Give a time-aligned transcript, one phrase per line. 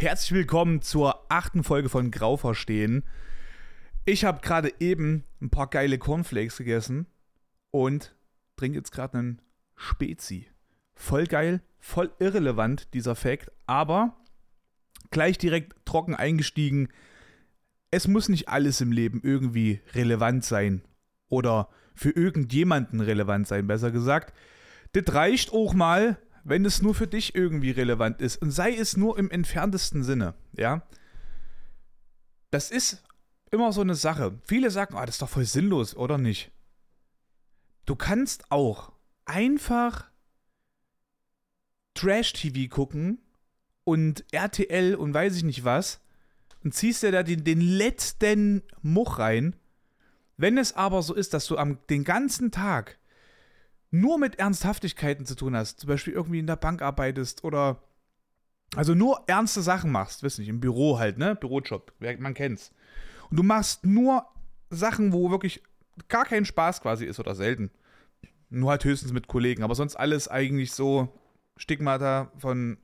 [0.00, 3.02] Herzlich willkommen zur achten Folge von Grau verstehen.
[4.04, 7.06] Ich habe gerade eben ein paar geile Cornflakes gegessen
[7.72, 8.14] und
[8.54, 9.42] trinke jetzt gerade einen
[9.74, 10.46] Spezi.
[10.94, 14.16] Voll geil, voll irrelevant dieser Fakt, aber
[15.10, 16.90] gleich direkt trocken eingestiegen.
[17.90, 20.82] Es muss nicht alles im Leben irgendwie relevant sein
[21.28, 24.32] oder für irgendjemanden relevant sein, besser gesagt.
[24.92, 28.96] Das reicht auch mal, wenn es nur für dich irgendwie relevant ist und sei es
[28.96, 30.82] nur im entferntesten Sinne, ja.
[32.50, 33.02] Das ist
[33.50, 34.38] immer so eine Sache.
[34.44, 36.50] Viele sagen, ah, das ist doch voll sinnlos, oder nicht?
[37.84, 38.92] Du kannst auch
[39.24, 40.10] einfach
[41.94, 43.18] Trash-TV gucken
[43.84, 46.00] und RTL und weiß ich nicht was
[46.62, 49.56] und ziehst dir da den, den letzten Much rein.
[50.36, 52.97] Wenn es aber so ist, dass du am, den ganzen Tag
[53.90, 57.82] nur mit Ernsthaftigkeiten zu tun hast, zum Beispiel irgendwie in der Bank arbeitest oder
[58.76, 61.34] also nur ernste Sachen machst, weiß nicht, im Büro halt, ne?
[61.34, 62.72] Bürojob, man kennt's.
[63.30, 64.26] Und du machst nur
[64.68, 65.62] Sachen, wo wirklich
[66.08, 67.70] gar kein Spaß quasi ist oder selten.
[68.50, 71.08] Nur halt höchstens mit Kollegen, aber sonst alles eigentlich so
[71.56, 72.78] Stigmata von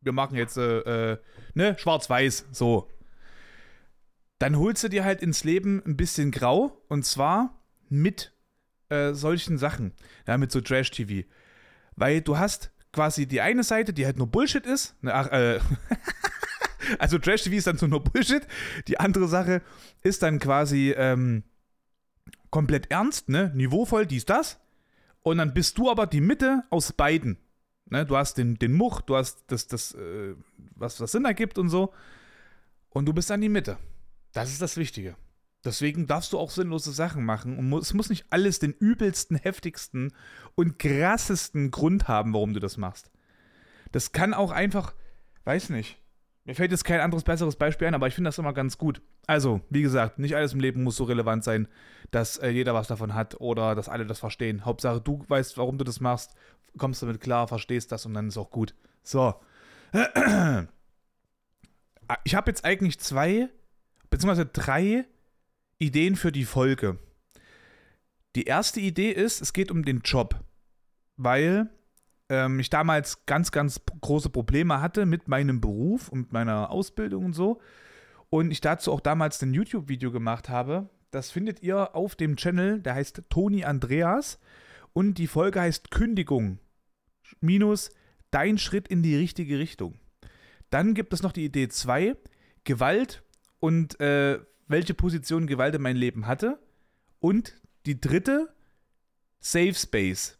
[0.00, 1.18] wir machen jetzt äh, äh,
[1.54, 2.88] ne schwarz-weiß so.
[4.38, 8.32] Dann holst du dir halt ins Leben ein bisschen grau und zwar mit
[8.88, 9.92] äh, solchen Sachen.
[10.26, 11.26] Ja, mit so Trash-TV.
[11.96, 14.94] Weil du hast quasi die eine Seite, die halt nur Bullshit ist.
[15.02, 15.60] Ne, ach, äh,
[16.98, 18.46] also Trash-TV ist dann so nur Bullshit.
[18.86, 19.62] Die andere Sache
[20.02, 21.42] ist dann quasi ähm,
[22.50, 23.52] komplett ernst, ne?
[23.54, 24.58] Niveauvoll, dies, das.
[25.22, 27.38] Und dann bist du aber die Mitte aus beiden.
[27.90, 28.06] Ne?
[28.06, 30.34] Du hast den, den Much, du hast das, das äh,
[30.74, 31.92] was, das Sinn ergibt und so.
[32.90, 33.78] Und du bist dann die Mitte.
[34.32, 35.16] Das ist das Wichtige.
[35.64, 40.12] Deswegen darfst du auch sinnlose Sachen machen und es muss nicht alles den übelsten, heftigsten
[40.54, 43.10] und krassesten Grund haben, warum du das machst.
[43.90, 44.94] Das kann auch einfach,
[45.44, 45.98] weiß nicht.
[46.44, 49.02] Mir fällt jetzt kein anderes besseres Beispiel ein, aber ich finde das immer ganz gut.
[49.26, 51.68] Also, wie gesagt, nicht alles im Leben muss so relevant sein,
[52.10, 54.64] dass äh, jeder was davon hat oder dass alle das verstehen.
[54.64, 56.34] Hauptsache, du weißt, warum du das machst,
[56.78, 58.74] kommst damit klar, verstehst das und dann ist auch gut.
[59.02, 59.34] So.
[62.24, 63.50] Ich habe jetzt eigentlich zwei,
[64.08, 65.04] beziehungsweise drei
[65.78, 66.98] Ideen für die Folge.
[68.36, 70.44] Die erste Idee ist, es geht um den Job,
[71.16, 71.70] weil
[72.28, 77.32] ähm, ich damals ganz, ganz große Probleme hatte mit meinem Beruf und meiner Ausbildung und
[77.32, 77.60] so.
[78.30, 80.90] Und ich dazu auch damals ein YouTube-Video gemacht habe.
[81.10, 84.38] Das findet ihr auf dem Channel, der heißt Toni Andreas.
[84.92, 86.58] Und die Folge heißt Kündigung
[87.40, 87.90] minus
[88.30, 89.98] dein Schritt in die richtige Richtung.
[90.70, 92.16] Dann gibt es noch die Idee 2,
[92.64, 93.22] Gewalt
[93.60, 94.38] und äh,
[94.68, 96.58] welche Position Gewalt in meinem Leben hatte.
[97.20, 97.54] Und
[97.86, 98.54] die dritte,
[99.40, 100.38] Safe Space.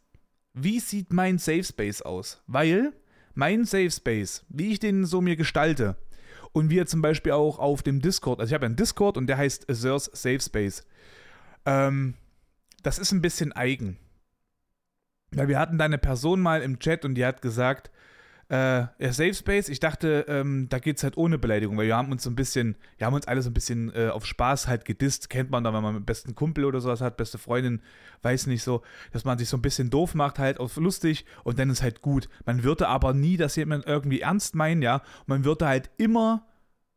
[0.53, 2.41] Wie sieht mein Safe Space aus?
[2.47, 2.93] Weil
[3.33, 5.95] mein Safe Space, wie ich den so mir gestalte,
[6.51, 9.27] und wie er zum Beispiel auch auf dem Discord, also ich habe einen Discord und
[9.27, 10.85] der heißt Azur's Safe Space.
[11.65, 12.15] Ähm,
[12.83, 13.97] das ist ein bisschen eigen.
[15.31, 17.91] Weil wir hatten da eine Person mal im Chat und die hat gesagt,
[18.49, 22.11] äh, ja, Safe Space, ich dachte, ähm, da es halt ohne Beleidigung, weil wir haben
[22.11, 24.85] uns so ein bisschen, wir haben uns alle so ein bisschen äh, auf Spaß halt
[24.85, 27.81] gedisst, kennt man da, wenn man mit besten Kumpel oder sowas hat, beste Freundin,
[28.23, 31.59] weiß nicht so, dass man sich so ein bisschen doof macht, halt auf lustig und
[31.59, 32.27] dann ist halt gut.
[32.45, 36.47] Man würde aber nie, dass jemand irgendwie ernst meinen, ja, man würde halt immer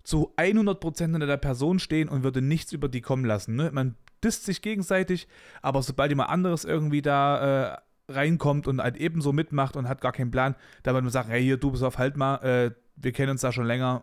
[0.04, 3.70] zu 100% hinter der Person stehen und würde nichts über die kommen lassen, ne?
[3.72, 5.28] Man disst sich gegenseitig,
[5.60, 7.78] aber sobald jemand anderes irgendwie da äh,
[8.14, 11.42] reinkommt und halt ebenso mitmacht und hat gar keinen Plan, da wird man sagen, hey,
[11.42, 14.02] hier, du bist auf halt mal, äh, wir kennen uns da schon länger,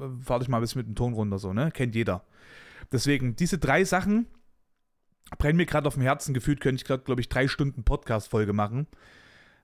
[0.00, 1.70] äh, fahr dich mal ein bisschen mit dem Ton runter, so, ne?
[1.70, 2.24] Kennt jeder.
[2.92, 4.26] Deswegen, diese drei Sachen
[5.38, 6.34] brennen mir gerade auf dem Herzen.
[6.34, 8.86] Gefühlt könnte ich gerade, glaube ich, drei Stunden Podcast-Folge machen.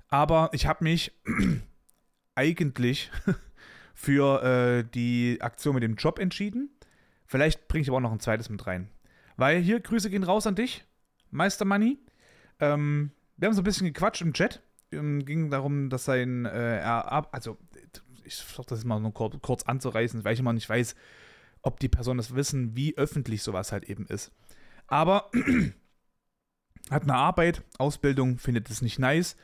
[0.08, 1.12] Aber ich habe mich
[2.34, 3.10] eigentlich
[3.94, 6.70] für äh, die Aktion mit dem Job entschieden.
[7.26, 8.88] Vielleicht bringe ich aber auch noch ein zweites mit rein.
[9.36, 10.84] Weil hier, Grüße gehen raus an dich,
[11.30, 11.98] Meister Money.
[12.60, 14.62] Ähm, wir haben so ein bisschen gequatscht im Chat.
[14.92, 17.58] Ähm, ging darum, dass sein, äh, er, also
[18.24, 20.94] ich versuche das mal nur kurz, kurz anzureißen, weil ich immer nicht weiß,
[21.62, 24.32] ob die Personen das wissen, wie öffentlich sowas halt eben ist.
[24.86, 25.30] Aber
[26.90, 29.36] hat eine Arbeit, Ausbildung, findet es nicht nice.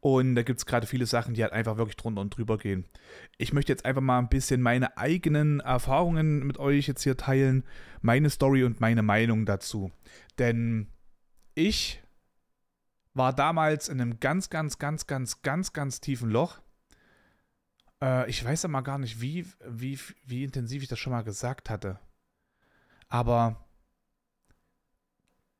[0.00, 2.84] Und da gibt es gerade viele Sachen, die halt einfach wirklich drunter und drüber gehen.
[3.36, 7.64] Ich möchte jetzt einfach mal ein bisschen meine eigenen Erfahrungen mit euch jetzt hier teilen,
[8.00, 9.90] meine Story und meine Meinung dazu.
[10.38, 10.86] Denn
[11.56, 12.00] ich
[13.18, 16.60] war damals in einem ganz, ganz, ganz, ganz, ganz, ganz tiefen Loch.
[18.02, 21.68] Äh, ich weiß aber gar nicht, wie, wie, wie intensiv ich das schon mal gesagt
[21.68, 21.98] hatte.
[23.08, 23.64] Aber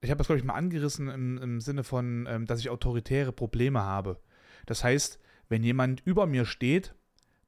[0.00, 3.32] ich habe das, glaube ich, mal angerissen im, im Sinne von, ähm, dass ich autoritäre
[3.32, 4.20] Probleme habe.
[4.66, 5.18] Das heißt,
[5.48, 6.94] wenn jemand über mir steht,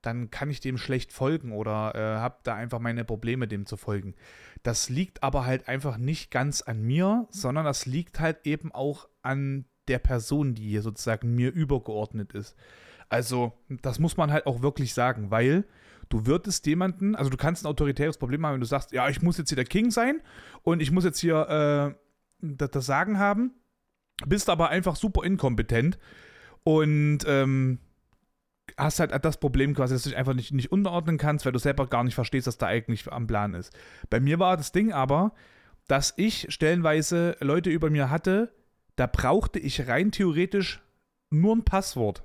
[0.02, 3.76] dann kann ich dem schlecht folgen oder äh, habe da einfach meine Probleme, dem zu
[3.76, 4.14] folgen.
[4.62, 9.08] Das liegt aber halt einfach nicht ganz an mir, sondern das liegt halt eben auch
[9.22, 12.56] an der Person, die hier sozusagen mir übergeordnet ist.
[13.08, 15.64] Also, das muss man halt auch wirklich sagen, weil
[16.08, 19.22] du würdest jemanden, also du kannst ein autoritäres Problem haben, wenn du sagst, ja, ich
[19.22, 20.20] muss jetzt hier der King sein
[20.62, 21.94] und ich muss jetzt hier äh,
[22.40, 23.52] das, das Sagen haben,
[24.26, 25.98] bist aber einfach super inkompetent
[26.62, 27.78] und ähm,
[28.76, 31.58] hast halt das Problem quasi, dass du dich einfach nicht, nicht unterordnen kannst, weil du
[31.58, 33.72] selber gar nicht verstehst, was da eigentlich am Plan ist.
[34.08, 35.32] Bei mir war das Ding aber,
[35.88, 38.52] dass ich stellenweise Leute über mir hatte,
[39.00, 40.82] da brauchte ich rein theoretisch
[41.31, 42.23] nur ein Passwort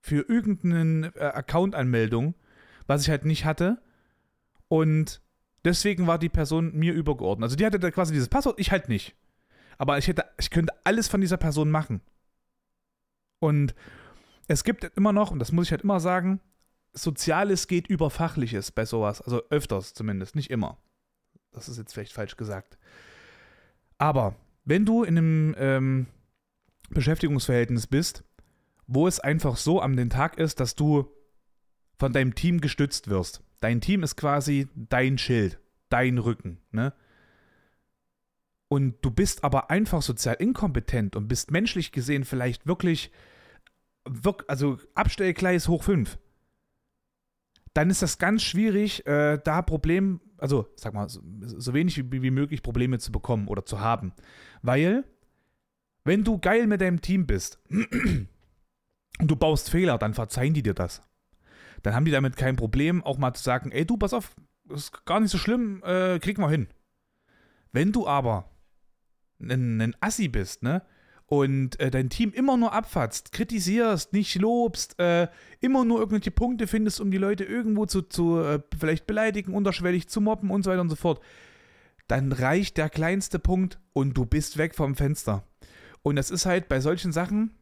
[0.00, 2.34] für irgendeine äh, Account-Anmeldung,
[2.86, 3.82] was ich halt nicht hatte.
[4.68, 5.20] Und
[5.66, 7.44] deswegen war die Person mir übergeordnet.
[7.44, 9.14] Also die hatte da quasi dieses Passwort, ich halt nicht.
[9.76, 12.00] Aber ich hätte, ich könnte alles von dieser Person machen.
[13.38, 13.74] Und
[14.48, 16.40] es gibt immer noch, und das muss ich halt immer sagen,
[16.94, 19.20] Soziales geht über Fachliches bei sowas.
[19.20, 20.78] Also öfters zumindest, nicht immer.
[21.52, 22.78] Das ist jetzt vielleicht falsch gesagt.
[23.98, 24.36] Aber
[24.70, 26.06] wenn du in einem ähm,
[26.90, 28.22] Beschäftigungsverhältnis bist,
[28.86, 31.10] wo es einfach so am den Tag ist, dass du
[31.98, 33.42] von deinem Team gestützt wirst.
[33.58, 35.58] Dein Team ist quasi dein Schild,
[35.88, 36.94] dein Rücken, ne?
[38.68, 43.10] Und du bist aber einfach sozial inkompetent und bist menschlich gesehen vielleicht wirklich
[44.46, 46.16] also Abstellgleis hoch 5,
[47.74, 52.22] dann ist das ganz schwierig, äh, da Problem, also sag mal, so, so wenig wie,
[52.22, 54.12] wie möglich Probleme zu bekommen oder zu haben.
[54.62, 55.04] Weil,
[56.04, 58.28] wenn du geil mit deinem Team bist und
[59.18, 61.02] du baust Fehler, dann verzeihen die dir das.
[61.82, 64.34] Dann haben die damit kein Problem, auch mal zu sagen, ey du, pass auf,
[64.68, 66.68] ist gar nicht so schlimm, äh, kriegen wir hin.
[67.72, 68.50] Wenn du aber
[69.40, 70.82] ein, ein Assi bist, ne,
[71.30, 75.28] und äh, dein Team immer nur abfatzt, kritisierst, nicht lobst, äh,
[75.60, 80.08] immer nur irgendwelche Punkte findest, um die Leute irgendwo zu, zu äh, vielleicht beleidigen, unterschwellig
[80.08, 81.20] zu mobben und so weiter und so fort,
[82.08, 85.44] dann reicht der kleinste Punkt und du bist weg vom Fenster.
[86.02, 87.52] Und das ist halt bei solchen Sachen,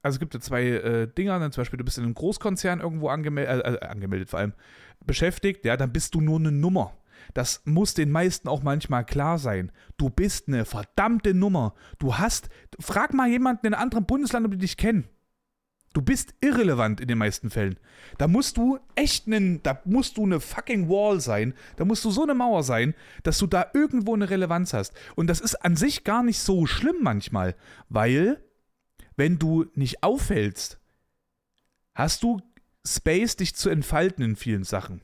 [0.00, 2.80] also es gibt ja zwei äh, Dinger, dann zum Beispiel du bist in einem Großkonzern
[2.80, 4.54] irgendwo angeme äh, äh, angemeldet, vor allem
[5.04, 6.96] beschäftigt, ja, dann bist du nur eine Nummer.
[7.34, 9.72] Das muss den meisten auch manchmal klar sein.
[9.96, 11.74] Du bist eine verdammte Nummer.
[11.98, 15.08] Du hast, frag mal jemanden in einem anderen Bundesland, ob die dich kennen.
[15.92, 17.78] Du bist irrelevant in den meisten Fällen.
[18.16, 21.54] Da musst du echt einen, da musst du eine fucking Wall sein.
[21.76, 22.94] Da musst du so eine Mauer sein,
[23.24, 24.94] dass du da irgendwo eine Relevanz hast.
[25.16, 27.56] Und das ist an sich gar nicht so schlimm manchmal,
[27.88, 28.40] weil,
[29.16, 30.78] wenn du nicht auffällst,
[31.94, 32.40] hast du
[32.86, 35.02] Space, dich zu entfalten in vielen Sachen.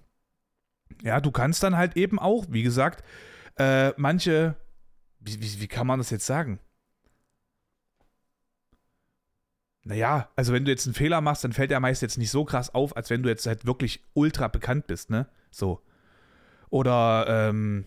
[1.03, 3.05] Ja, du kannst dann halt eben auch, wie gesagt,
[3.59, 4.57] äh, manche,
[5.21, 6.59] wie, wie, wie kann man das jetzt sagen?
[9.85, 12.45] Naja, also wenn du jetzt einen Fehler machst, dann fällt der meist jetzt nicht so
[12.45, 15.29] krass auf, als wenn du jetzt halt wirklich ultra bekannt bist, ne?
[15.51, 15.81] So.
[16.71, 17.87] Oder, ähm,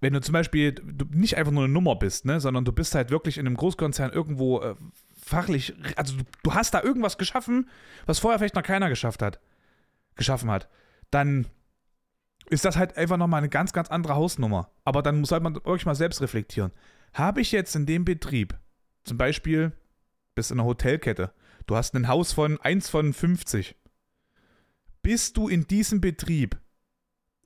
[0.00, 2.94] wenn du zum Beispiel du nicht einfach nur eine Nummer bist, ne, sondern du bist
[2.94, 4.74] halt wirklich in einem Großkonzern irgendwo äh,
[5.20, 7.68] fachlich, also du, du, hast da irgendwas geschaffen,
[8.04, 9.40] was vorher vielleicht noch keiner geschafft hat,
[10.16, 10.68] geschaffen hat
[11.10, 11.46] dann
[12.48, 14.70] ist das halt einfach nochmal eine ganz, ganz andere Hausnummer.
[14.84, 16.72] Aber dann muss halt man wirklich mal selbst reflektieren.
[17.12, 18.56] Habe ich jetzt in dem Betrieb,
[19.04, 19.72] zum Beispiel,
[20.34, 21.32] bist in einer Hotelkette,
[21.66, 23.74] du hast ein Haus von 1 von 50,
[25.02, 26.58] bist du in diesem Betrieb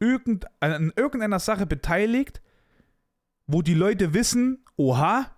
[0.00, 2.42] irgend, an irgendeiner Sache beteiligt,
[3.46, 5.30] wo die Leute wissen, oha,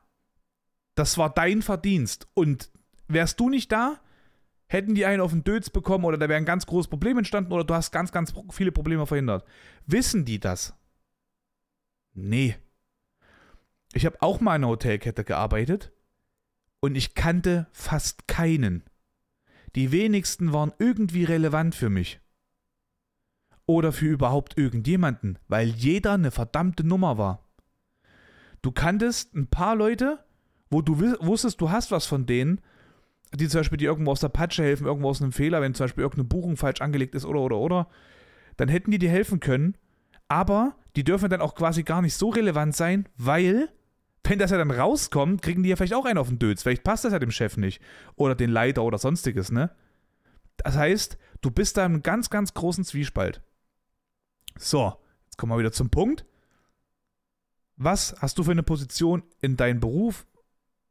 [0.95, 2.28] das war dein Verdienst.
[2.35, 2.71] Und
[3.09, 4.00] wärst du nicht da,
[4.73, 7.52] hätten die einen auf den Dötz bekommen oder da wäre ein ganz großes Problem entstanden
[7.52, 9.45] oder du hast ganz, ganz viele Probleme verhindert.
[9.87, 10.75] Wissen die das?
[12.14, 12.57] Nee.
[13.93, 15.93] Ich habe auch mal in einer Hotelkette gearbeitet
[16.81, 18.85] und ich kannte fast keinen.
[19.75, 22.21] Die wenigsten waren irgendwie relevant für mich.
[23.67, 27.47] Oder für überhaupt irgendjemanden, weil jeder eine verdammte Nummer war.
[28.61, 30.25] Du kanntest ein paar Leute,
[30.71, 32.61] wo du wusstest, du hast was von denen,
[33.34, 35.84] die zum Beispiel die irgendwo aus der Patsche helfen, irgendwo aus einem Fehler, wenn zum
[35.84, 37.88] Beispiel irgendeine Buchung falsch angelegt ist oder oder oder,
[38.56, 39.76] dann hätten die dir helfen können.
[40.28, 43.68] Aber die dürfen dann auch quasi gar nicht so relevant sein, weil,
[44.24, 46.62] wenn das ja dann rauskommt, kriegen die ja vielleicht auch einen auf den Dötz.
[46.62, 47.82] Vielleicht passt das ja dem Chef nicht.
[48.16, 49.70] Oder den Leiter oder sonstiges, ne?
[50.58, 53.42] Das heißt, du bist da im ganz, ganz großen Zwiespalt.
[54.58, 56.26] So, jetzt kommen wir wieder zum Punkt.
[57.76, 60.26] Was hast du für eine Position in deinem Beruf,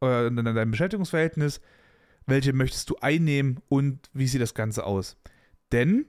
[0.02, 1.62] äh, in deinem Beschäftigungsverhältnis?
[2.32, 5.18] Welche möchtest du einnehmen und wie sieht das Ganze aus.
[5.72, 6.06] Denn,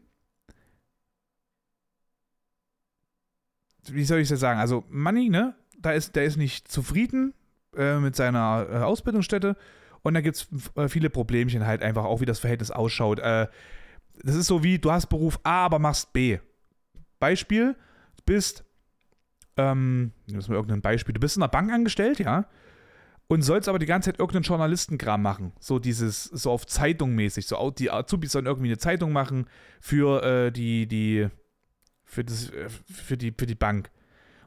[3.84, 4.60] wie soll ich das sagen?
[4.60, 5.54] Also, Money, ne?
[5.78, 7.34] Da ist, der ist nicht zufrieden
[7.76, 9.56] äh, mit seiner äh, Ausbildungsstätte
[10.02, 13.18] und da gibt es äh, viele Problemchen halt einfach, auch wie das Verhältnis ausschaut.
[13.18, 13.48] Äh,
[14.22, 16.38] das ist so wie, du hast Beruf A, aber machst B.
[17.18, 17.74] Beispiel,
[18.16, 18.64] du bist,
[19.56, 22.46] ähm, das mal irgendein Beispiel, du bist in der Bank angestellt, ja,
[23.32, 25.52] und sollst aber die ganze Zeit irgendeinen Journalistenkram machen.
[25.58, 27.46] So dieses, so auf Zeitung mäßig.
[27.46, 29.46] So die Azubis sollen irgendwie eine Zeitung machen
[29.80, 31.28] für äh, die, die,
[32.04, 33.90] für das, äh, für die, für die Bank.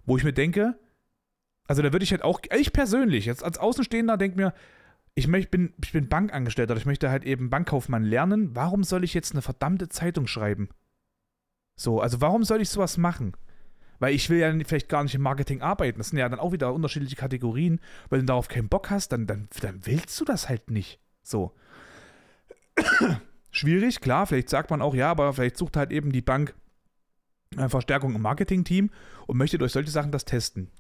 [0.06, 0.78] Wo ich mir denke,
[1.68, 4.54] also da würde ich halt auch, ich persönlich, jetzt als Außenstehender denke mir,
[5.16, 8.56] ich, möcht, bin, ich bin Bankangestellter, ich möchte halt eben Bankkaufmann lernen.
[8.56, 10.70] Warum soll ich jetzt eine verdammte Zeitung schreiben?
[11.76, 13.36] So, also warum soll ich sowas machen?
[14.00, 15.98] Weil ich will ja vielleicht gar nicht im Marketing arbeiten.
[15.98, 17.80] Das sind ja dann auch wieder unterschiedliche Kategorien.
[18.10, 21.00] Wenn du darauf keinen Bock hast, dann, dann, dann willst du das halt nicht.
[21.24, 21.54] So.
[23.52, 26.54] Schwierig, klar, vielleicht sagt man auch, ja, aber vielleicht sucht halt eben die Bank
[27.68, 28.90] Verstärkung im Marketing-Team
[29.28, 30.72] und möchte durch solche Sachen das testen.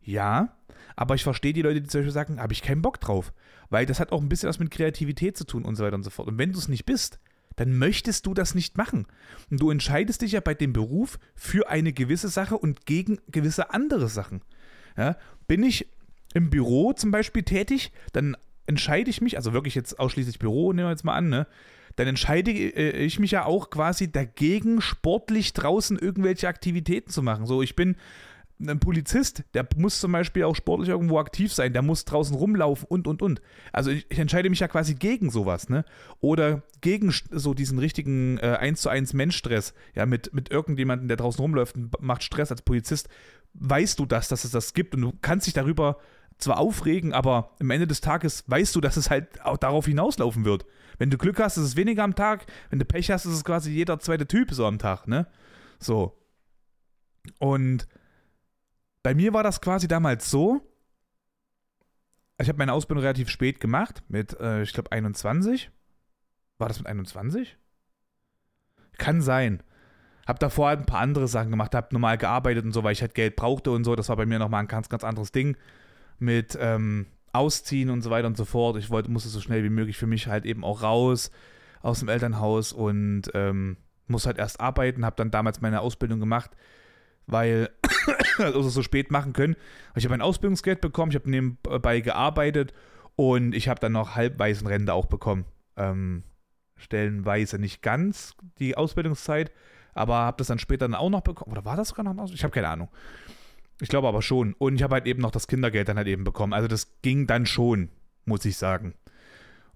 [0.00, 0.56] Ja,
[0.96, 3.32] aber ich verstehe die Leute, die zum Beispiel sagen, habe ich keinen Bock drauf.
[3.70, 6.02] Weil das hat auch ein bisschen was mit Kreativität zu tun und so weiter und
[6.02, 6.28] so fort.
[6.28, 7.18] Und wenn du es nicht bist,
[7.56, 9.06] dann möchtest du das nicht machen.
[9.50, 13.72] Und du entscheidest dich ja bei dem Beruf für eine gewisse Sache und gegen gewisse
[13.72, 14.42] andere Sachen.
[14.96, 15.88] Ja, bin ich
[16.34, 20.88] im Büro zum Beispiel tätig, dann entscheide ich mich, also wirklich jetzt ausschließlich Büro, nehmen
[20.88, 21.46] wir jetzt mal an, ne?
[21.96, 27.46] Dann entscheide äh, ich mich ja auch quasi dagegen, sportlich draußen irgendwelche Aktivitäten zu machen.
[27.46, 27.96] So, ich bin
[28.60, 32.86] ein Polizist, der muss zum Beispiel auch sportlich irgendwo aktiv sein, der muss draußen rumlaufen
[32.88, 33.42] und und und.
[33.72, 35.84] Also ich, ich entscheide mich ja quasi gegen sowas, ne?
[36.20, 41.16] Oder gegen so diesen richtigen äh, 1 zu 1 Menschstress, ja, mit, mit irgendjemandem, der
[41.16, 43.08] draußen rumläuft und macht Stress als Polizist,
[43.54, 45.98] weißt du das, dass es das gibt und du kannst dich darüber
[46.38, 50.44] zwar aufregen, aber am Ende des Tages weißt du, dass es halt auch darauf hinauslaufen
[50.44, 50.64] wird.
[50.98, 53.44] Wenn du Glück hast, ist es weniger am Tag, wenn du Pech hast, ist es
[53.44, 55.26] quasi jeder zweite Typ so am Tag, ne?
[55.78, 56.16] So.
[57.38, 57.88] Und
[59.04, 60.62] bei mir war das quasi damals so,
[62.40, 65.70] ich habe meine Ausbildung relativ spät gemacht, mit, äh, ich glaube, 21.
[66.58, 67.56] War das mit 21?
[68.96, 69.62] Kann sein.
[70.26, 73.02] Hab davor halt ein paar andere Sachen gemacht, hab normal gearbeitet und so, weil ich
[73.02, 73.94] halt Geld brauchte und so.
[73.94, 75.56] Das war bei mir nochmal ein ganz, ganz anderes Ding.
[76.18, 78.78] Mit ähm, Ausziehen und so weiter und so fort.
[78.78, 81.30] Ich wollte, musste so schnell wie möglich für mich halt eben auch raus
[81.82, 85.04] aus dem Elternhaus und ähm, muss halt erst arbeiten.
[85.04, 86.52] Hab dann damals meine Ausbildung gemacht
[87.26, 87.70] weil
[88.38, 89.56] also so spät machen können.
[89.94, 92.72] Ich habe ein Ausbildungsgeld bekommen, ich habe nebenbei gearbeitet
[93.16, 95.44] und ich habe dann noch halbweisen Rente auch bekommen.
[95.76, 96.22] Ähm,
[96.76, 99.52] stellenweise nicht ganz die Ausbildungszeit,
[99.94, 101.52] aber habe das dann später dann auch noch bekommen.
[101.52, 102.30] Oder war das sogar noch?
[102.32, 102.88] Ich habe keine Ahnung.
[103.80, 104.54] Ich glaube aber schon.
[104.54, 106.52] Und ich habe halt eben noch das Kindergeld dann halt eben bekommen.
[106.52, 107.90] Also das ging dann schon,
[108.24, 108.94] muss ich sagen.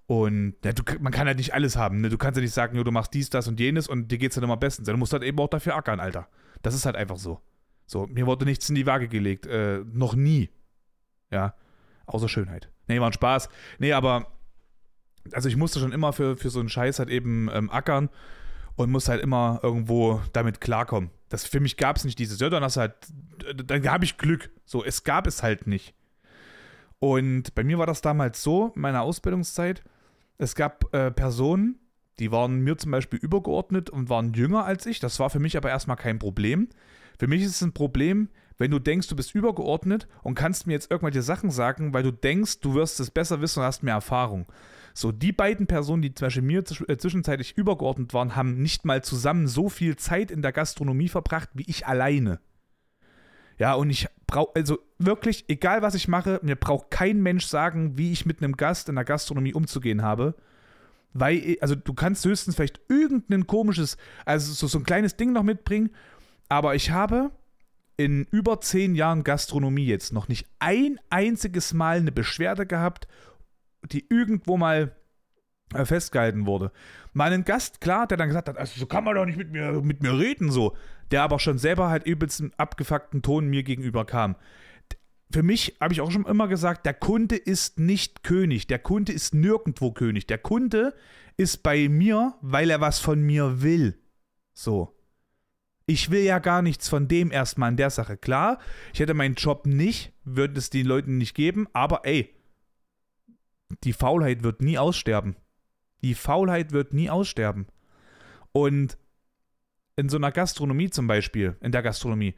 [0.07, 2.01] Und ja, du, man kann halt nicht alles haben.
[2.01, 2.09] Ne?
[2.09, 4.37] Du kannst ja nicht sagen, du machst dies, das und jenes und dir geht es
[4.37, 4.89] dann immer bestens.
[4.89, 6.29] Du musst halt eben auch dafür ackern, Alter.
[6.63, 7.41] Das ist halt einfach so.
[7.89, 9.47] So, mir wurde nichts in die Waage gelegt.
[9.47, 10.51] Äh, noch nie.
[11.31, 11.55] Ja.
[12.07, 12.71] Außer Schönheit.
[12.87, 13.49] Nee, war ein Spaß.
[13.79, 14.31] Nee, aber.
[15.33, 18.09] Also ich musste schon immer für, für so einen Scheiß halt eben ähm, ackern
[18.77, 21.11] und musste halt immer irgendwo damit klarkommen.
[21.29, 22.95] Das, für mich gab es nicht dieses, ja, dann hast halt,
[23.55, 24.51] dann habe ich Glück.
[24.65, 25.95] So, es gab es halt nicht.
[26.99, 29.83] Und bei mir war das damals so, in meiner Ausbildungszeit,
[30.39, 31.79] es gab äh, Personen,
[32.19, 34.99] die waren mir zum Beispiel übergeordnet und waren jünger als ich.
[34.99, 36.69] Das war für mich aber erstmal kein Problem.
[37.19, 40.73] Für mich ist es ein Problem, wenn du denkst, du bist übergeordnet und kannst mir
[40.73, 43.95] jetzt irgendwelche Sachen sagen, weil du denkst, du wirst es besser wissen und hast mehr
[43.95, 44.47] Erfahrung.
[44.95, 49.03] So, die beiden Personen, die zum Beispiel mir äh, zwischenzeitlich übergeordnet waren, haben nicht mal
[49.03, 52.41] zusammen so viel Zeit in der Gastronomie verbracht wie ich alleine.
[53.59, 57.99] Ja, und ich brauche, also wirklich, egal was ich mache, mir braucht kein Mensch sagen,
[57.99, 60.35] wie ich mit einem Gast in der Gastronomie umzugehen habe
[61.13, 65.43] weil, also du kannst höchstens vielleicht irgendein komisches, also so, so ein kleines Ding noch
[65.43, 65.91] mitbringen,
[66.49, 67.31] aber ich habe
[67.97, 73.09] in über zehn Jahren Gastronomie jetzt noch nicht ein einziges Mal eine Beschwerde gehabt,
[73.91, 74.95] die irgendwo mal
[75.75, 76.73] äh, festgehalten wurde.
[77.15, 79.73] Ein Gast, klar, der dann gesagt hat, also so kann man doch nicht mit mir,
[79.83, 80.77] mit mir reden, so,
[81.11, 84.37] der aber schon selber halt übelst einen abgefuckten Ton mir gegenüber kam
[85.31, 88.67] für mich habe ich auch schon immer gesagt, der Kunde ist nicht König.
[88.67, 90.27] Der Kunde ist nirgendwo König.
[90.27, 90.95] Der Kunde
[91.37, 93.99] ist bei mir, weil er was von mir will.
[94.55, 94.98] So.
[95.91, 98.19] Ich will ja gar nichts von dem erstmal in der Sache.
[98.19, 98.59] Klar,
[98.93, 102.35] ich hätte meinen Job nicht, würde es den Leuten nicht geben, aber ey,
[103.85, 105.37] die Faulheit wird nie aussterben.
[106.03, 107.69] Die Faulheit wird nie aussterben.
[108.53, 108.99] Und
[109.97, 112.35] in so einer Gastronomie zum Beispiel, in der Gastronomie,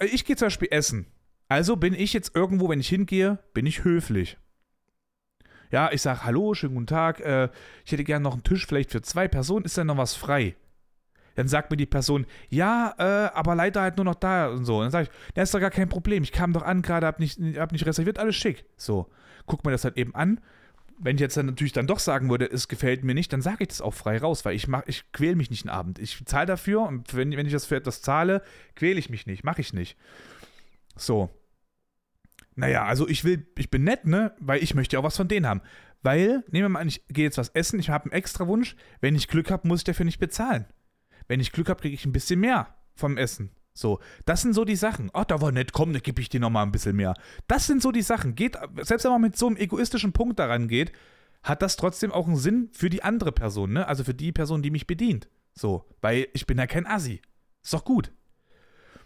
[0.00, 1.06] ich gehe zum Beispiel essen.
[1.48, 4.38] Also bin ich jetzt irgendwo, wenn ich hingehe, bin ich höflich.
[5.70, 7.50] Ja, ich sage, hallo, schönen guten Tag, äh,
[7.84, 10.56] ich hätte gerne noch einen Tisch vielleicht für zwei Personen, ist da noch was frei?
[11.38, 14.78] Dann sagt mir die Person, ja, äh, aber leider halt nur noch da und so.
[14.78, 17.06] Und dann sage ich, das ist doch gar kein Problem, ich kam doch an, gerade
[17.06, 18.64] hab nicht, hab nicht reserviert, alles schick.
[18.76, 19.08] So.
[19.46, 20.40] gucke mir das halt eben an.
[20.98, 23.58] Wenn ich jetzt dann natürlich dann doch sagen würde, es gefällt mir nicht, dann sage
[23.60, 26.00] ich das auch frei raus, weil ich mach, ich quäle mich nicht einen Abend.
[26.00, 28.42] Ich zahle dafür und wenn, wenn ich das für etwas zahle,
[28.74, 29.96] quäle ich mich nicht, mache ich nicht.
[30.96, 31.30] So.
[32.56, 34.34] Naja, also ich will, ich bin nett, ne?
[34.40, 35.60] Weil ich möchte ja auch was von denen haben.
[36.02, 38.74] Weil, nehmen wir mal an, ich gehe jetzt was essen, ich habe einen extra Wunsch.
[39.00, 40.66] Wenn ich Glück habe, muss ich dafür nicht bezahlen.
[41.28, 43.50] Wenn ich Glück habe, kriege ich ein bisschen mehr vom Essen.
[43.74, 45.10] So, das sind so die Sachen.
[45.12, 47.14] Ach, da war nett, komm, da gebe ich dir nochmal ein bisschen mehr.
[47.46, 48.34] Das sind so die Sachen.
[48.34, 50.90] Geht, selbst wenn man mit so einem egoistischen Punkt daran geht,
[51.44, 53.86] hat das trotzdem auch einen Sinn für die andere Person, ne?
[53.86, 55.28] Also für die Person, die mich bedient.
[55.54, 57.20] So, weil ich bin ja kein Assi.
[57.62, 58.12] Ist doch gut.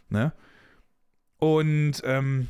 [0.08, 0.32] Ne?
[1.38, 2.48] Und ähm,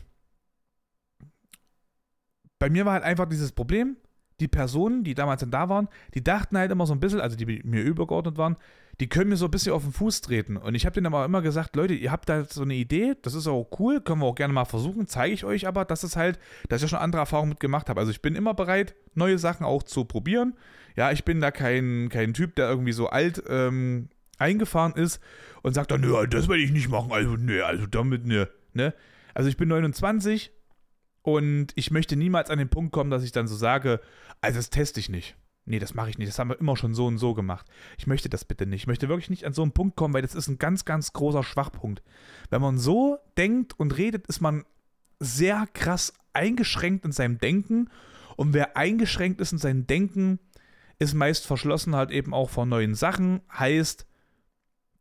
[2.59, 3.97] bei mir war halt einfach dieses Problem,
[4.41, 7.37] die Personen, die damals dann da waren, die dachten halt immer so ein bisschen, also
[7.37, 8.57] die mir übergeordnet waren,
[9.01, 10.57] die können mir so ein bisschen auf den Fuß treten.
[10.57, 13.35] Und ich habe denen aber immer gesagt, Leute, ihr habt da so eine Idee, das
[13.35, 16.17] ist auch cool, können wir auch gerne mal versuchen, zeige ich euch aber, dass es
[16.17, 18.01] halt, dass ich schon andere Erfahrungen mit gemacht habe.
[18.01, 20.55] Also ich bin immer bereit, neue Sachen auch zu probieren.
[20.97, 24.09] Ja, ich bin da kein, kein Typ, der irgendwie so alt ähm,
[24.39, 25.21] eingefahren ist
[25.63, 28.95] und sagt dann, nö, das werde ich nicht machen, also nö, also damit, nö, ne?
[29.35, 30.53] Also ich bin 29,
[31.23, 34.01] und ich möchte niemals an den Punkt kommen, dass ich dann so sage,
[34.41, 35.37] also das teste ich nicht.
[35.65, 36.29] Nee, das mache ich nicht.
[36.29, 37.67] Das haben wir immer schon so und so gemacht.
[37.97, 38.83] Ich möchte das bitte nicht.
[38.83, 41.13] Ich möchte wirklich nicht an so einen Punkt kommen, weil das ist ein ganz, ganz
[41.13, 42.03] großer Schwachpunkt.
[42.51, 44.65] Wenn man so denkt und redet, ist man
[45.21, 47.91] sehr krass eingeschränkt in seinem Denken.
[48.37, 50.41] Und wer eingeschränkt ist in seinem Denken,
[50.99, 53.41] ist meist verschlossen halt eben auch vor neuen Sachen.
[53.57, 54.07] Heißt,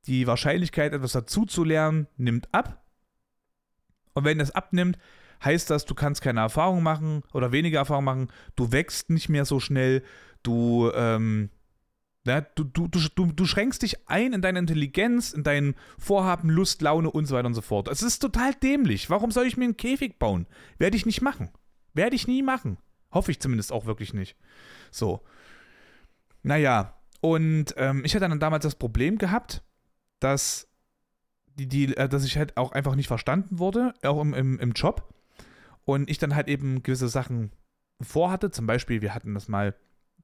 [0.07, 2.83] die Wahrscheinlichkeit, etwas dazuzulernen, nimmt ab.
[4.13, 4.97] Und wenn es abnimmt,
[5.43, 9.45] heißt das, du kannst keine Erfahrung machen oder weniger Erfahrung machen, du wächst nicht mehr
[9.45, 10.03] so schnell,
[10.43, 11.49] du, ähm,
[12.25, 16.81] ja, du, du, du, du, schränkst dich ein in deine Intelligenz, in dein Vorhaben, Lust,
[16.81, 17.87] Laune und so weiter und so fort.
[17.87, 19.09] Es ist total dämlich.
[19.09, 20.45] Warum soll ich mir einen Käfig bauen?
[20.77, 21.49] Werde ich nicht machen.
[21.93, 22.77] Werde ich nie machen.
[23.11, 24.37] Hoffe ich zumindest auch wirklich nicht.
[24.91, 25.21] So.
[26.43, 29.63] Naja, und ähm, ich hatte dann damals das Problem gehabt,
[30.19, 30.67] dass,
[31.55, 34.71] die, die, äh, dass ich halt auch einfach nicht verstanden wurde, auch im, im, im
[34.71, 35.13] Job.
[35.85, 37.51] Und ich dann halt eben gewisse Sachen
[37.99, 38.51] vorhatte.
[38.51, 39.75] Zum Beispiel, wir hatten das mal,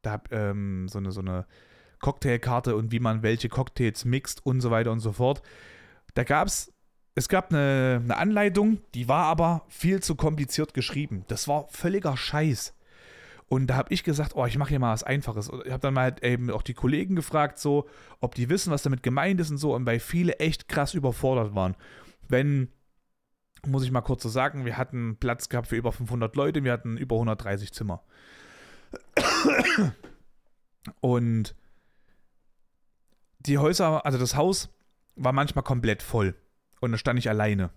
[0.08, 1.46] da ähm, so eine, so eine
[2.00, 5.42] Cocktailkarte und wie man welche Cocktails mixt und so weiter und so fort.
[6.14, 6.74] Da gab es,
[7.16, 11.26] es gab eine, eine Anleitung, die war aber viel zu kompliziert geschrieben.
[11.28, 12.74] Das war völliger Scheiß.
[13.50, 15.48] Und da habe ich gesagt, oh, ich mache hier mal was Einfaches.
[15.50, 17.88] Und ich habe dann mal halt eben auch die Kollegen gefragt, so,
[18.20, 19.74] ob die wissen, was damit gemeint ist und so.
[19.74, 21.76] Und weil viele echt krass überfordert waren.
[22.28, 22.70] Wenn
[23.66, 26.72] muss ich mal kurz so sagen, wir hatten Platz gehabt für über 500 Leute, wir
[26.72, 28.04] hatten über 130 Zimmer.
[31.02, 31.56] Und
[33.40, 34.70] die Häuser, also das Haus
[35.16, 36.36] war manchmal komplett voll.
[36.80, 37.72] Und da stand ich alleine.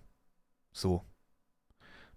[0.71, 1.03] So.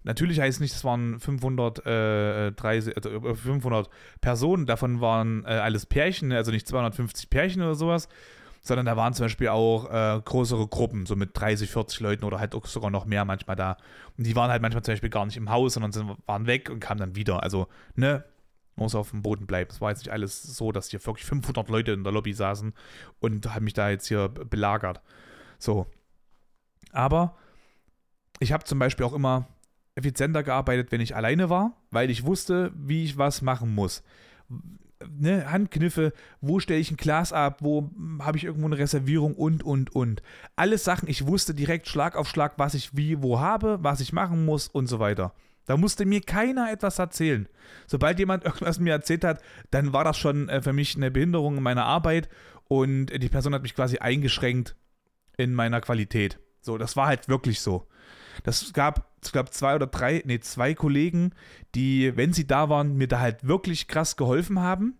[0.02, 3.88] Natürlich heißt es nicht, es waren 530, äh, also 500
[4.20, 8.10] Personen, davon waren äh, alles Pärchen, also nicht 250 Pärchen oder sowas,
[8.60, 12.38] sondern da waren zum Beispiel auch äh, größere Gruppen, so mit 30, 40 Leuten oder
[12.38, 13.78] halt auch sogar noch mehr manchmal da.
[14.18, 16.68] Und die waren halt manchmal zum Beispiel gar nicht im Haus, sondern sind, waren weg
[16.68, 17.42] und kamen dann wieder.
[17.42, 18.24] Also, ne,
[18.76, 19.70] muss auf dem Boden bleiben.
[19.70, 22.74] Es war jetzt nicht alles so, dass hier wirklich 500 Leute in der Lobby saßen
[23.20, 25.00] und haben mich da jetzt hier belagert.
[25.58, 25.86] So.
[26.92, 27.36] Aber
[28.40, 29.48] ich habe zum Beispiel auch immer
[29.94, 34.02] effizienter gearbeitet, wenn ich alleine war, weil ich wusste, wie ich was machen muss
[35.18, 39.62] ne, Handkniffe, wo stelle ich ein Glas ab, wo habe ich irgendwo eine Reservierung und,
[39.62, 40.22] und, und.
[40.56, 44.12] Alles Sachen, ich wusste direkt Schlag auf Schlag, was ich wie, wo habe, was ich
[44.12, 45.32] machen muss und so weiter.
[45.66, 47.48] Da musste mir keiner etwas erzählen.
[47.86, 51.56] Sobald jemand irgendwas mir erzählt hat, dann war das schon äh, für mich eine Behinderung
[51.56, 52.28] in meiner Arbeit
[52.68, 54.76] und die Person hat mich quasi eingeschränkt
[55.36, 56.38] in meiner Qualität.
[56.60, 57.86] So, das war halt wirklich so.
[58.42, 61.32] Das gab, ich glaube, zwei oder drei, nee, zwei Kollegen,
[61.74, 64.98] die, wenn sie da waren, mir da halt wirklich krass geholfen haben.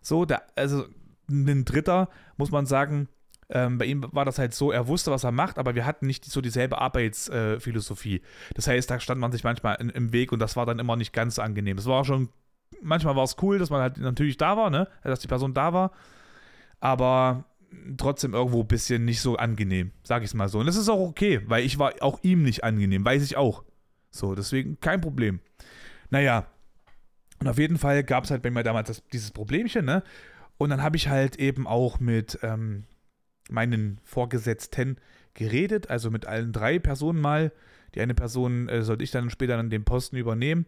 [0.00, 0.86] So, da, also
[1.28, 3.08] ein Dritter, muss man sagen,
[3.48, 6.06] ähm, bei ihm war das halt so, er wusste, was er macht, aber wir hatten
[6.06, 8.16] nicht so dieselbe Arbeitsphilosophie.
[8.16, 8.22] Äh,
[8.54, 10.96] das heißt, da stand man sich manchmal in, im Weg und das war dann immer
[10.96, 11.78] nicht ganz so angenehm.
[11.78, 12.28] Es war schon,
[12.82, 14.88] manchmal war es cool, dass man halt natürlich da war, ne?
[15.04, 15.92] dass die Person da war,
[16.80, 17.44] aber
[17.96, 20.58] trotzdem irgendwo ein bisschen nicht so angenehm, sag ich es mal so.
[20.58, 23.62] Und das ist auch okay, weil ich war auch ihm nicht angenehm, weiß ich auch.
[24.10, 25.40] So, deswegen kein Problem.
[26.10, 26.46] Naja,
[27.38, 30.02] und auf jeden Fall gab es halt bei mir damals das, dieses Problemchen, ne?
[30.58, 32.84] Und dann habe ich halt eben auch mit ähm,
[33.50, 34.96] meinen Vorgesetzten
[35.34, 37.52] geredet, also mit allen drei Personen mal.
[37.94, 40.66] Die eine Person äh, sollte ich dann später dann den Posten übernehmen.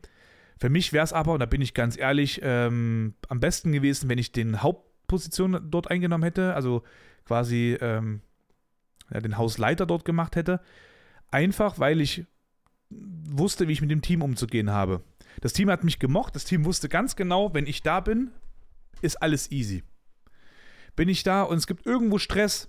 [0.58, 4.08] Für mich wäre es aber, und da bin ich ganz ehrlich, ähm, am besten gewesen,
[4.08, 6.82] wenn ich den Haupt Position dort eingenommen hätte, also
[7.24, 8.20] quasi ähm,
[9.10, 10.60] ja, den Hausleiter dort gemacht hätte.
[11.30, 12.26] Einfach, weil ich
[12.90, 15.02] wusste, wie ich mit dem Team umzugehen habe.
[15.40, 18.30] Das Team hat mich gemocht, das Team wusste ganz genau, wenn ich da bin,
[19.02, 19.82] ist alles easy.
[20.98, 22.68] Bin ich da und es gibt irgendwo Stress,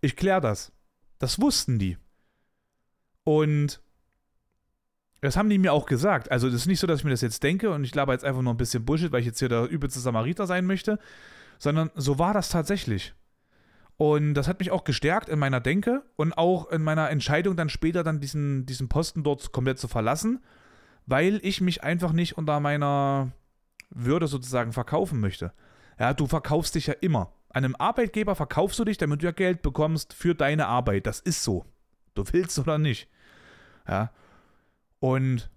[0.00, 0.72] ich kläre das.
[1.18, 1.98] Das wussten die.
[3.24, 3.82] Und
[5.20, 6.30] das haben die mir auch gesagt.
[6.32, 8.24] Also, das ist nicht so, dass ich mir das jetzt denke und ich glaube jetzt
[8.24, 10.98] einfach nur ein bisschen Bullshit, weil ich jetzt hier der übelste Samariter sein möchte,
[11.58, 13.12] sondern so war das tatsächlich.
[13.98, 17.68] Und das hat mich auch gestärkt in meiner Denke und auch in meiner Entscheidung, dann
[17.68, 20.42] später dann diesen, diesen Posten dort komplett zu verlassen,
[21.04, 23.32] weil ich mich einfach nicht unter meiner
[23.90, 25.52] Würde sozusagen verkaufen möchte.
[25.98, 27.34] Ja, du verkaufst dich ja immer.
[27.50, 31.06] Einem Arbeitgeber verkaufst du dich, damit du ja Geld bekommst für deine Arbeit.
[31.06, 31.64] Das ist so.
[32.14, 33.08] Du willst oder nicht.
[33.86, 34.12] Ja.
[35.00, 35.50] Und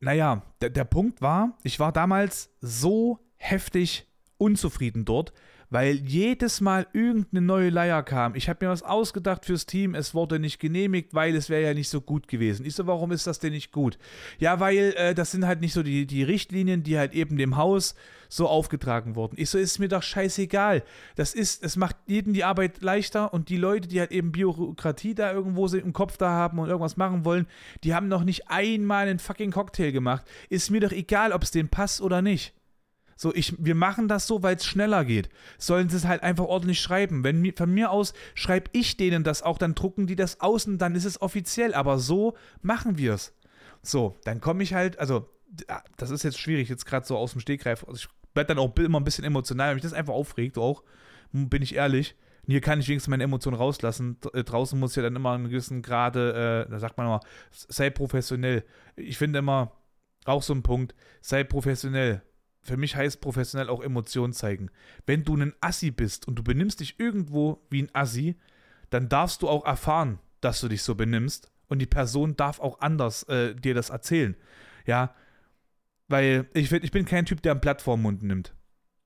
[0.00, 4.06] naja, der, der Punkt war, ich war damals so heftig
[4.38, 5.32] unzufrieden dort,
[5.70, 8.34] weil jedes Mal irgendeine neue Leier kam.
[8.34, 11.74] Ich habe mir was ausgedacht fürs Team, es wurde nicht genehmigt, weil es wäre ja
[11.74, 12.66] nicht so gut gewesen.
[12.66, 13.98] Ich so, warum ist das denn nicht gut?
[14.38, 17.56] Ja, weil äh, das sind halt nicht so die, die Richtlinien, die halt eben dem
[17.56, 17.94] Haus
[18.28, 19.36] so aufgetragen wurden.
[19.38, 20.84] Ich so, ist mir doch scheißegal.
[21.16, 25.14] Das ist, es macht jedem die Arbeit leichter und die Leute, die halt eben Bürokratie
[25.14, 27.46] da irgendwo im Kopf da haben und irgendwas machen wollen,
[27.84, 30.24] die haben noch nicht einmal einen fucking Cocktail gemacht.
[30.48, 32.54] Ist mir doch egal, ob es denen passt oder nicht.
[33.20, 35.28] So, ich, wir machen das so, weil es schneller geht.
[35.58, 37.22] Sollen sie es halt einfach ordentlich schreiben.
[37.22, 40.78] Wenn von mir aus schreibe ich denen das auch, dann drucken die das aus und
[40.78, 41.74] dann ist es offiziell.
[41.74, 43.34] Aber so machen wir es.
[43.82, 45.28] So, dann komme ich halt, also,
[45.98, 47.84] das ist jetzt schwierig, jetzt gerade so aus dem Stegreif.
[47.84, 50.82] Also ich werde dann auch immer ein bisschen emotional, weil mich das einfach aufregt auch.
[51.32, 52.16] Bin ich ehrlich.
[52.46, 54.16] Hier kann ich wenigstens meine Emotionen rauslassen.
[54.32, 57.90] Äh, draußen muss ja dann immer einen gewissen Grade, äh, da sagt man immer, sei
[57.90, 58.64] professionell.
[58.96, 59.72] Ich finde immer,
[60.24, 62.22] auch so ein Punkt, sei professionell
[62.62, 64.70] für mich heißt professionell auch Emotionen zeigen.
[65.06, 68.36] Wenn du ein Assi bist und du benimmst dich irgendwo wie ein Assi,
[68.90, 72.80] dann darfst du auch erfahren, dass du dich so benimmst und die Person darf auch
[72.80, 74.36] anders äh, dir das erzählen.
[74.86, 75.14] Ja,
[76.08, 78.54] weil ich, ich bin kein Typ, der ein Blatt vorm Mund nimmt.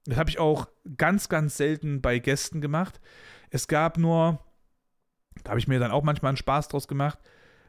[0.07, 3.01] Das habe ich auch ganz, ganz selten bei Gästen gemacht.
[3.51, 4.41] Es gab nur,
[5.43, 7.19] da habe ich mir dann auch manchmal einen Spaß draus gemacht,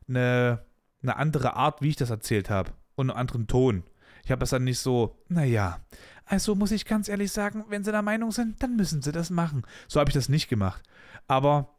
[0.07, 0.65] eine,
[1.01, 3.83] eine andere Art, wie ich das erzählt habe und einen anderen Ton.
[4.25, 5.79] Ich habe das dann nicht so, naja,
[6.25, 9.29] also muss ich ganz ehrlich sagen, wenn sie der Meinung sind, dann müssen sie das
[9.29, 9.63] machen.
[9.87, 10.81] So habe ich das nicht gemacht.
[11.27, 11.77] Aber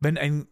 [0.00, 0.46] wenn ein,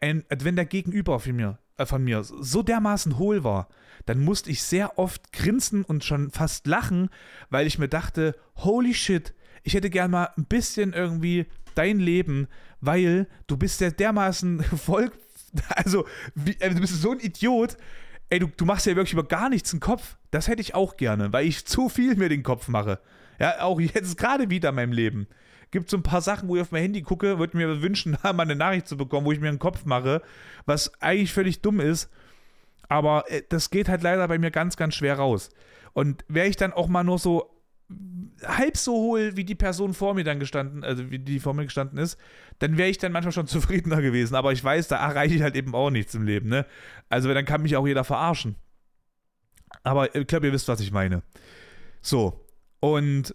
[0.00, 3.68] ein, wenn der Gegenüber von mir, äh, von mir so dermaßen hohl war,
[4.06, 7.10] dann musste ich sehr oft grinsen und schon fast lachen,
[7.50, 12.46] weil ich mir dachte, holy shit, ich hätte gern mal ein bisschen irgendwie dein Leben,
[12.80, 15.10] weil du bist ja dermaßen voll,
[15.70, 17.76] also wie, äh, du bist so ein Idiot,
[18.32, 20.16] ey, du, du machst ja wirklich über gar nichts einen Kopf.
[20.30, 22.98] Das hätte ich auch gerne, weil ich zu viel mir den Kopf mache.
[23.38, 25.26] Ja, auch jetzt gerade wieder in meinem Leben.
[25.70, 28.40] Gibt so ein paar Sachen, wo ich auf mein Handy gucke, würde mir wünschen, mal
[28.40, 30.22] eine Nachricht zu bekommen, wo ich mir einen Kopf mache,
[30.64, 32.08] was eigentlich völlig dumm ist.
[32.88, 35.50] Aber äh, das geht halt leider bei mir ganz, ganz schwer raus.
[35.92, 37.50] Und wäre ich dann auch mal nur so
[38.44, 41.64] halb so hohl, wie die Person vor mir dann gestanden, also wie die vor mir
[41.64, 42.18] gestanden ist,
[42.58, 44.34] dann wäre ich dann manchmal schon zufriedener gewesen.
[44.34, 46.66] Aber ich weiß, da erreiche ich halt eben auch nichts im Leben, ne?
[47.08, 48.56] Also dann kann mich auch jeder verarschen.
[49.82, 51.22] Aber ich glaube, ihr wisst, was ich meine.
[52.02, 52.46] So.
[52.80, 53.34] Und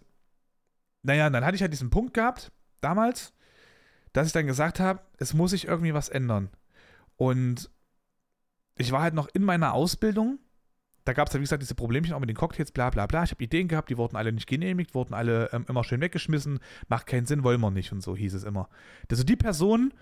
[1.03, 3.33] naja, dann hatte ich halt diesen Punkt gehabt, damals,
[4.13, 6.49] dass ich dann gesagt habe, es muss sich irgendwie was ändern.
[7.15, 7.69] Und
[8.75, 10.39] ich war halt noch in meiner Ausbildung
[11.07, 13.23] da gab es ja, wie gesagt, diese Problemchen auch mit den Cocktails, bla bla bla.
[13.23, 16.59] Ich habe Ideen gehabt, die wurden alle nicht genehmigt, wurden alle ähm, immer schön weggeschmissen.
[16.89, 18.69] Macht keinen Sinn, wollen wir nicht und so hieß es immer.
[19.09, 19.93] Also die Person,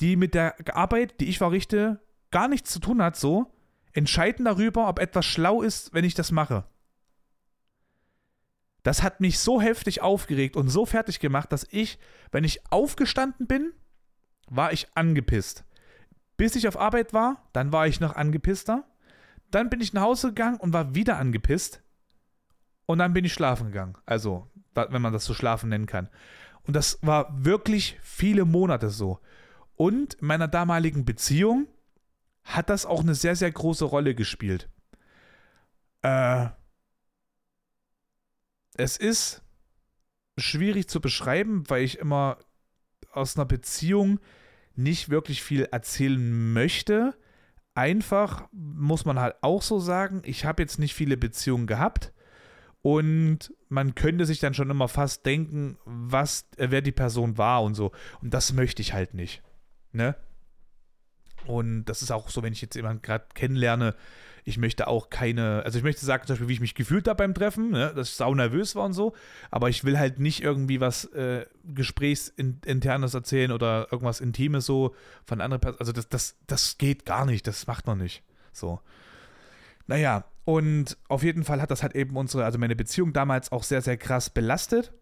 [0.00, 3.52] die mit der Arbeit, die ich verrichte, gar nichts zu tun hat, so,
[3.92, 6.64] entscheiden darüber, ob etwas schlau ist, wenn ich das mache.
[8.84, 11.98] Das hat mich so heftig aufgeregt und so fertig gemacht, dass ich,
[12.30, 13.72] wenn ich aufgestanden bin,
[14.48, 15.64] war ich angepisst.
[16.36, 18.84] Bis ich auf Arbeit war, dann war ich noch angepisster.
[19.52, 21.82] Dann bin ich nach Hause gegangen und war wieder angepisst.
[22.86, 23.96] Und dann bin ich schlafen gegangen.
[24.06, 26.08] Also, wenn man das so schlafen nennen kann.
[26.64, 29.20] Und das war wirklich viele Monate so.
[29.76, 31.68] Und in meiner damaligen Beziehung
[32.44, 34.68] hat das auch eine sehr, sehr große Rolle gespielt.
[36.02, 36.48] Äh,
[38.74, 39.42] es ist
[40.38, 42.38] schwierig zu beschreiben, weil ich immer
[43.12, 44.18] aus einer Beziehung
[44.74, 47.14] nicht wirklich viel erzählen möchte,
[47.74, 52.12] einfach, muss man halt auch so sagen, ich habe jetzt nicht viele Beziehungen gehabt
[52.82, 57.62] und man könnte sich dann schon immer fast denken, was, äh, wer die Person war
[57.62, 57.92] und so.
[58.20, 59.42] Und das möchte ich halt nicht.
[59.92, 60.16] Ne?
[61.46, 63.94] Und das ist auch so, wenn ich jetzt jemanden gerade kennenlerne,
[64.44, 67.18] ich möchte auch keine, also ich möchte sagen zum Beispiel, wie ich mich gefühlt habe
[67.18, 69.14] beim Treffen, ne, dass ich sau nervös war und so,
[69.50, 75.40] aber ich will halt nicht irgendwie was äh, Gesprächsinternes erzählen oder irgendwas Intimes so von
[75.40, 75.80] anderen Personen.
[75.80, 78.22] Also das, das, das geht gar nicht, das macht man nicht.
[78.52, 78.80] So.
[79.86, 83.62] Naja, Und auf jeden Fall hat das halt eben unsere, also meine Beziehung damals auch
[83.62, 84.92] sehr, sehr krass belastet.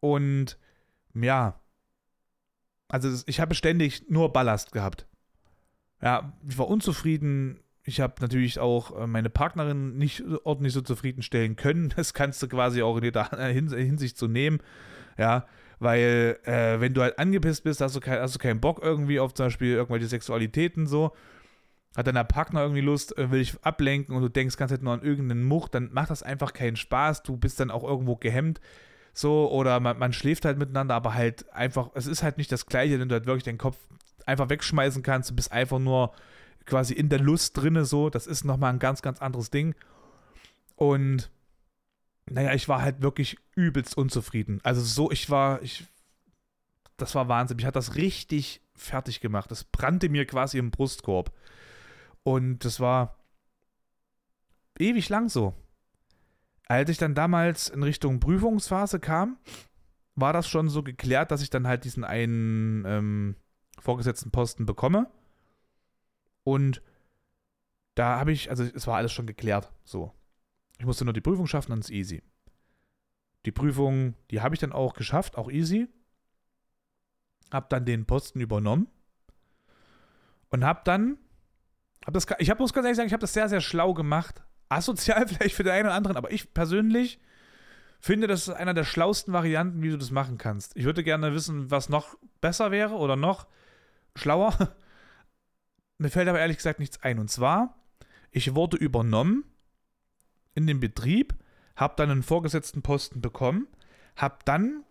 [0.00, 0.58] Und
[1.14, 1.60] ja,
[2.88, 5.06] also ich habe ständig nur Ballast gehabt.
[6.00, 7.60] Ja, ich war unzufrieden.
[7.84, 11.92] Ich habe natürlich auch äh, meine Partnerin nicht ordentlich so zufriedenstellen können.
[11.96, 14.58] Das kannst du quasi auch in jeder Hinsicht so nehmen.
[15.18, 15.46] Ja,
[15.78, 19.20] weil äh, wenn du halt angepisst bist, hast du, kein, hast du keinen Bock irgendwie
[19.20, 21.12] auf zum Beispiel irgendwelche Sexualitäten so
[21.96, 24.92] hat dein Partner irgendwie Lust, äh, will ich ablenken und du denkst ganz halt nur
[24.92, 27.22] an irgendeinen Much, dann macht das einfach keinen Spaß.
[27.22, 28.60] Du bist dann auch irgendwo gehemmt.
[29.12, 32.66] So, oder man, man schläft halt miteinander, aber halt einfach, es ist halt nicht das
[32.66, 33.76] Gleiche, wenn du halt wirklich deinen Kopf
[34.24, 35.30] einfach wegschmeißen kannst.
[35.30, 36.12] Du bist einfach nur
[36.66, 38.10] quasi in der Lust drinne, so.
[38.10, 39.74] Das ist nochmal ein ganz, ganz anderes Ding.
[40.76, 41.30] Und
[42.30, 44.60] naja, ich war halt wirklich übelst unzufrieden.
[44.62, 45.86] Also so, ich war, ich,
[46.96, 47.56] das war Wahnsinn.
[47.56, 49.50] Mich hat das richtig fertig gemacht.
[49.50, 51.32] Das brannte mir quasi im Brustkorb.
[52.22, 53.18] Und das war
[54.78, 55.54] ewig lang so.
[56.66, 59.38] Als ich dann damals in Richtung Prüfungsphase kam,
[60.14, 63.36] war das schon so geklärt, dass ich dann halt diesen einen ähm,
[63.78, 65.10] vorgesetzten Posten bekomme.
[66.44, 66.82] Und
[67.94, 70.12] da habe ich, also es war alles schon geklärt, so.
[70.78, 72.22] Ich musste nur die Prüfung schaffen, dann ist easy.
[73.44, 75.88] Die Prüfung, die habe ich dann auch geschafft, auch easy.
[77.50, 78.88] Hab dann den Posten übernommen
[80.50, 81.18] und hab dann
[82.04, 84.42] hab das, ich habe muss ganz ehrlich sagen, ich habe das sehr, sehr schlau gemacht.
[84.68, 87.18] Asozial vielleicht für den einen oder anderen, aber ich persönlich
[88.00, 90.76] finde, das ist einer der schlauesten Varianten, wie du das machen kannst.
[90.76, 93.46] Ich würde gerne wissen, was noch besser wäre oder noch
[94.16, 94.54] schlauer.
[96.00, 97.18] Mir fällt aber ehrlich gesagt nichts ein.
[97.18, 97.74] Und zwar,
[98.30, 99.44] ich wurde übernommen
[100.54, 101.34] in den Betrieb,
[101.76, 103.68] habe dann einen vorgesetzten Posten bekommen,
[104.16, 104.84] habe dann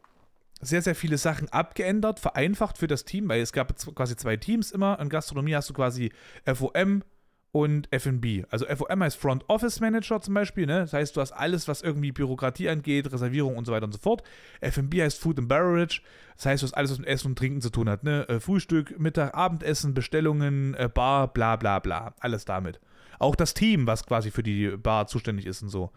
[0.62, 4.70] sehr, sehr viele Sachen abgeändert, vereinfacht für das Team, weil es gab quasi zwei Teams
[4.70, 5.00] immer.
[5.00, 6.12] In Gastronomie hast du quasi
[6.46, 7.04] FOM
[7.52, 8.46] und FB.
[8.50, 10.82] Also FOM heißt Front Office Manager zum Beispiel, ne?
[10.82, 13.98] Das heißt, du hast alles, was irgendwie Bürokratie angeht, Reservierung und so weiter und so
[13.98, 14.24] fort.
[14.62, 16.02] FB heißt Food and Beverage.
[16.36, 18.28] Das heißt, du hast alles, was mit Essen und Trinken zu tun hat, ne?
[18.30, 22.14] Äh, Frühstück, Mittag, Abendessen, Bestellungen, äh, Bar, bla bla bla.
[22.20, 22.80] Alles damit.
[23.18, 25.92] Auch das Team, was quasi für die Bar zuständig ist und so,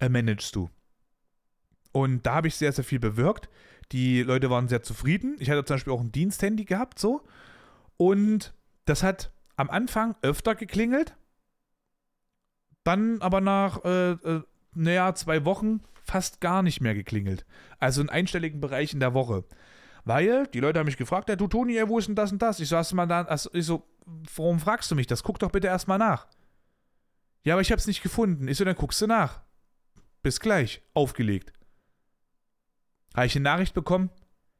[0.00, 0.70] äh, managst du.
[1.90, 3.48] Und da habe ich sehr, sehr viel bewirkt.
[3.90, 5.36] Die Leute waren sehr zufrieden.
[5.40, 7.22] Ich hatte zum Beispiel auch ein Diensthandy gehabt, so.
[7.98, 8.54] Und
[8.86, 9.30] das hat
[9.62, 11.16] am Anfang öfter geklingelt.
[12.82, 14.42] Dann aber nach, äh, äh,
[14.74, 17.46] naja, zwei Wochen fast gar nicht mehr geklingelt.
[17.78, 19.44] Also in einstelligen Bereichen der Woche.
[20.04, 22.58] Weil die Leute haben mich gefragt, ja, du Toni, wo ist denn das und das?
[22.58, 23.86] Ich so, hast du mal da, also, ich so,
[24.34, 25.22] warum fragst du mich das?
[25.22, 26.26] Guck doch bitte erstmal nach.
[27.44, 28.48] Ja, aber ich hab's nicht gefunden.
[28.48, 29.42] Ich so, dann guckst du nach.
[30.24, 30.82] Bis gleich.
[30.92, 31.52] Aufgelegt.
[33.14, 34.10] Habe ich eine Nachricht bekommen?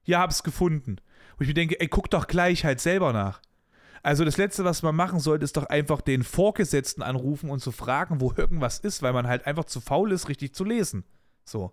[0.05, 0.99] Ja, hab's gefunden.
[1.37, 3.41] Wo ich mir denke, ey, guck doch gleich halt selber nach.
[4.03, 7.71] Also das Letzte, was man machen sollte, ist doch einfach den Vorgesetzten anrufen und zu
[7.71, 11.05] fragen, wo irgendwas ist, weil man halt einfach zu faul ist, richtig zu lesen.
[11.45, 11.73] So.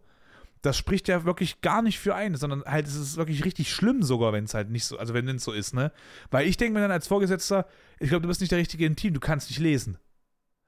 [0.61, 4.03] Das spricht ja wirklich gar nicht für einen, sondern halt es ist wirklich richtig schlimm
[4.03, 5.91] sogar, wenn es halt nicht so, also wenn es so ist, ne?
[6.31, 7.65] Weil ich denke mir dann als Vorgesetzter,
[7.97, 9.97] ich glaube, du bist nicht der Richtige im Team, du kannst nicht lesen.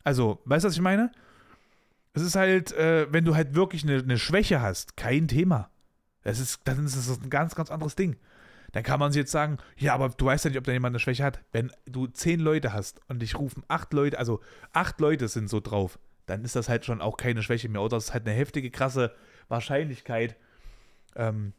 [0.03, 1.11] Also, weißt du, was ich meine?
[2.13, 5.69] Es ist halt, äh, wenn du halt wirklich eine, eine Schwäche hast, kein Thema.
[6.23, 8.17] Das ist, dann ist das ein ganz, ganz anderes Ding.
[8.71, 10.99] Dann kann man jetzt sagen, ja, aber du weißt ja nicht, ob da jemand eine
[10.99, 11.41] Schwäche hat.
[11.51, 14.39] Wenn du zehn Leute hast und dich rufen acht Leute, also
[14.71, 17.81] acht Leute sind so drauf, dann ist das halt schon auch keine Schwäche mehr.
[17.81, 19.13] Oder es ist halt eine heftige, krasse
[19.49, 20.37] Wahrscheinlichkeit.
[21.15, 21.53] Ähm,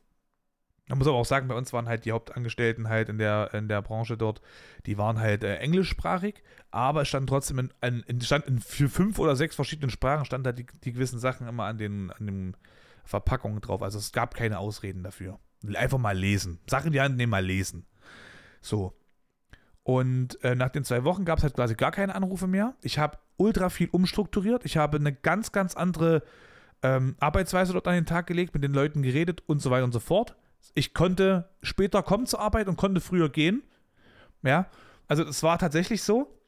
[0.89, 3.69] man muss aber auch sagen, bei uns waren halt die Hauptangestellten halt in der, in
[3.69, 4.43] der Branche dort,
[4.87, 9.19] die waren halt äh, englischsprachig, aber es stand trotzdem in, in, stand in für fünf
[9.19, 12.55] oder sechs verschiedenen Sprachen, stand da die, die gewissen Sachen immer an den, an dem
[13.05, 13.83] Verpackung drauf.
[13.83, 15.39] Also es gab keine Ausreden dafür.
[15.75, 16.59] Einfach mal lesen.
[16.69, 17.87] Sachen die Hand nehmen, mal lesen.
[18.61, 18.95] So.
[19.83, 22.75] Und äh, nach den zwei Wochen gab es halt quasi gar keine Anrufe mehr.
[22.83, 24.65] Ich habe ultra viel umstrukturiert.
[24.65, 26.23] Ich habe eine ganz, ganz andere
[26.83, 29.93] ähm, Arbeitsweise dort an den Tag gelegt, mit den Leuten geredet und so weiter und
[29.93, 30.37] so fort.
[30.75, 33.63] Ich konnte später kommen zur Arbeit und konnte früher gehen.
[34.43, 34.67] Ja,
[35.09, 36.39] also es war tatsächlich so.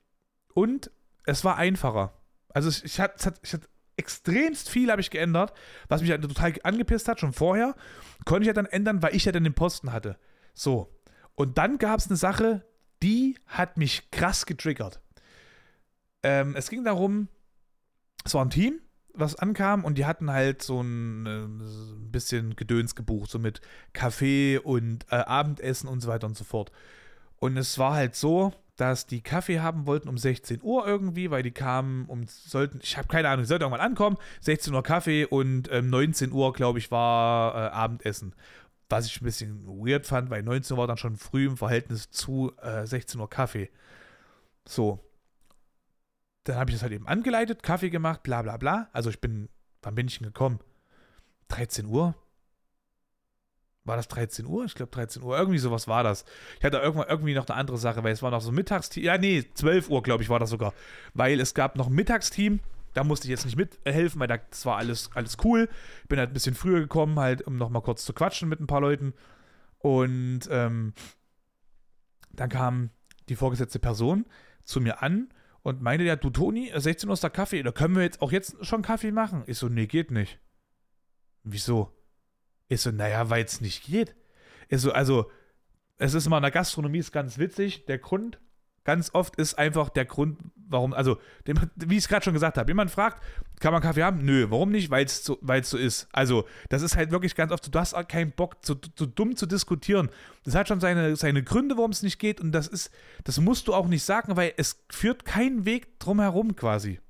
[0.54, 0.90] Und
[1.24, 2.12] es war einfacher.
[2.48, 5.52] Also ich, ich hatte, ich hatte extremst viel habe ich geändert,
[5.88, 7.74] was mich total angepisst hat, schon vorher.
[8.24, 10.18] Konnte ich ja dann ändern, weil ich ja dann den Posten hatte.
[10.52, 10.92] So.
[11.34, 12.64] Und dann gab es eine Sache,
[13.02, 15.00] die hat mich krass getriggert.
[16.22, 17.28] Ähm, es ging darum,
[18.24, 18.80] es war ein Team,
[19.12, 23.60] was ankam und die hatten halt so ein, äh, bisschen Gedöns gebucht, so mit
[23.92, 26.72] Kaffee und äh, Abendessen und so weiter und so fort.
[27.36, 31.42] Und es war halt so, dass die Kaffee haben wollten um 16 Uhr irgendwie, weil
[31.42, 35.24] die kamen um, sollten, ich habe keine Ahnung, die sollten irgendwann ankommen, 16 Uhr Kaffee
[35.26, 38.34] und ähm, 19 Uhr, glaube ich, war äh, Abendessen.
[38.88, 42.10] Was ich ein bisschen weird fand, weil 19 Uhr war dann schon früh im Verhältnis
[42.10, 43.70] zu äh, 16 Uhr Kaffee.
[44.66, 45.00] So.
[46.44, 48.88] dann habe ich das halt eben angeleitet, Kaffee gemacht, bla bla bla.
[48.92, 49.48] Also ich bin,
[49.82, 50.60] wann bin ich denn gekommen?
[51.48, 52.14] 13 Uhr?
[53.84, 54.64] War das 13 Uhr?
[54.64, 55.36] Ich glaube 13 Uhr.
[55.36, 56.24] Irgendwie sowas war das.
[56.58, 59.04] Ich hatte irgendwann irgendwie noch eine andere Sache, weil es war noch so Mittagsteam.
[59.04, 60.72] Ja, nee, 12 Uhr, glaube ich, war das sogar.
[61.12, 62.60] Weil es gab noch ein Mittagsteam.
[62.94, 65.68] Da musste ich jetzt nicht mithelfen, weil das war alles, alles cool.
[66.08, 68.80] Bin halt ein bisschen früher gekommen, halt, um nochmal kurz zu quatschen mit ein paar
[68.80, 69.12] Leuten.
[69.78, 70.94] Und ähm,
[72.32, 72.90] dann kam
[73.28, 74.24] die vorgesetzte Person
[74.62, 75.28] zu mir an
[75.62, 78.32] und meinte, ja, du Toni, 16 Uhr ist der Kaffee, da können wir jetzt auch
[78.32, 79.42] jetzt schon Kaffee machen.
[79.46, 80.38] Ich so, nee, geht nicht.
[81.42, 81.92] Wieso?
[82.68, 84.14] Ich so, naja, weil es nicht geht.
[84.68, 85.30] Ich so, also,
[85.98, 87.86] es ist immer in der Gastronomie ist ganz witzig.
[87.86, 88.38] Der Grund,
[88.84, 91.18] ganz oft ist einfach der Grund, warum, also,
[91.76, 93.22] wie ich es gerade schon gesagt habe, jemand fragt,
[93.60, 94.24] kann man Kaffee haben?
[94.24, 94.90] Nö, warum nicht?
[94.90, 96.08] Weil es so, so ist.
[96.12, 99.36] Also, das ist halt wirklich ganz oft, du hast auch keinen Bock, so, so dumm
[99.36, 100.10] zu diskutieren.
[100.44, 102.90] Das hat schon seine, seine Gründe, warum es nicht geht und das ist,
[103.24, 107.00] das musst du auch nicht sagen, weil es führt keinen Weg drumherum quasi.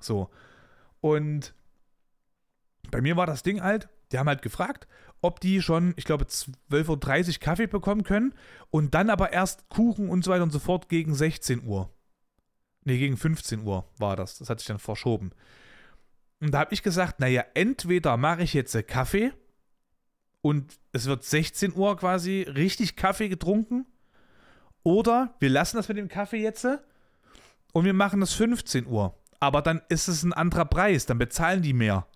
[0.00, 0.30] So.
[1.00, 1.54] Und
[2.90, 4.86] bei mir war das Ding halt, die haben halt gefragt,
[5.22, 8.34] ob die schon, ich glaube, 12.30 Uhr Kaffee bekommen können
[8.70, 11.90] und dann aber erst Kuchen und so weiter und so fort gegen 16 Uhr.
[12.84, 14.38] Ne, gegen 15 Uhr war das.
[14.38, 15.32] Das hat sich dann verschoben.
[16.40, 19.32] Und da habe ich gesagt, naja, entweder mache ich jetzt Kaffee
[20.40, 23.84] und es wird 16 Uhr quasi richtig Kaffee getrunken
[24.82, 26.66] oder wir lassen das mit dem Kaffee jetzt
[27.72, 29.14] und wir machen es 15 Uhr.
[29.38, 32.06] Aber dann ist es ein anderer Preis, dann bezahlen die mehr.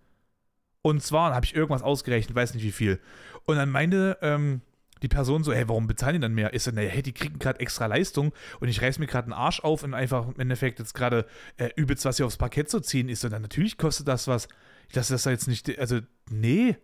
[0.86, 3.00] Und zwar habe ich irgendwas ausgerechnet, weiß nicht wie viel.
[3.46, 4.60] Und dann meinte ähm,
[5.00, 6.52] die Person so, hey, warum bezahlen die dann mehr?
[6.52, 9.60] Ist naja, hey, die kriegen gerade extra Leistung und ich reiß mir gerade einen Arsch
[9.60, 11.24] auf und einfach im Endeffekt jetzt gerade
[11.56, 13.08] äh, übelst was hier aufs Parkett zu ziehen.
[13.08, 14.46] Ist dann natürlich kostet das was.
[14.90, 16.76] Ich lasse das jetzt nicht, also, nee.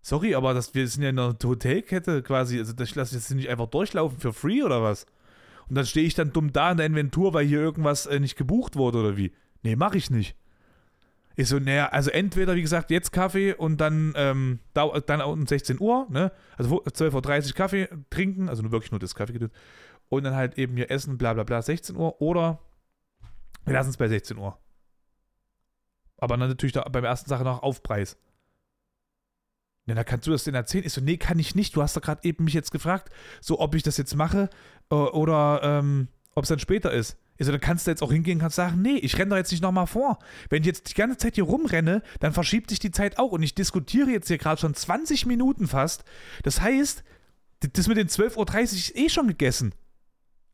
[0.00, 2.58] Sorry, aber das, wir sind ja in einer Hotelkette quasi.
[2.58, 5.04] Also, ich lasse jetzt nicht einfach durchlaufen für free oder was?
[5.68, 8.36] Und dann stehe ich dann dumm da in der Inventur, weil hier irgendwas äh, nicht
[8.36, 9.32] gebucht wurde oder wie?
[9.62, 10.34] Nee, mache ich nicht.
[11.36, 15.80] Ich so, naja, also entweder, wie gesagt, jetzt Kaffee und dann, ähm, dann um 16
[15.80, 16.30] Uhr, ne?
[16.56, 19.52] Also 12.30 Uhr Kaffee trinken, also nur wirklich nur das Kaffee geduld.
[20.08, 22.20] Und dann halt eben hier essen, bla bla bla, 16 Uhr.
[22.20, 22.60] Oder
[23.64, 24.58] wir lassen es bei 16 Uhr.
[26.18, 28.16] Aber dann natürlich da beim ersten Sache noch Aufpreis.
[29.86, 30.84] Ja, da kannst du das denn erzählen?
[30.84, 31.76] Ich so, nee, kann ich nicht.
[31.76, 34.48] Du hast doch gerade eben mich jetzt gefragt, so ob ich das jetzt mache
[34.90, 37.18] äh, oder ähm, ob es dann später ist.
[37.38, 39.50] Also dann kannst du jetzt auch hingehen und kannst sagen, nee, ich renne da jetzt
[39.50, 40.18] nicht nochmal vor.
[40.50, 43.32] Wenn ich jetzt die ganze Zeit hier rumrenne, dann verschiebt sich die Zeit auch.
[43.32, 46.04] Und ich diskutiere jetzt hier gerade schon 20 Minuten fast.
[46.42, 47.02] Das heißt,
[47.72, 49.74] das mit den 12.30 Uhr ist eh schon gegessen.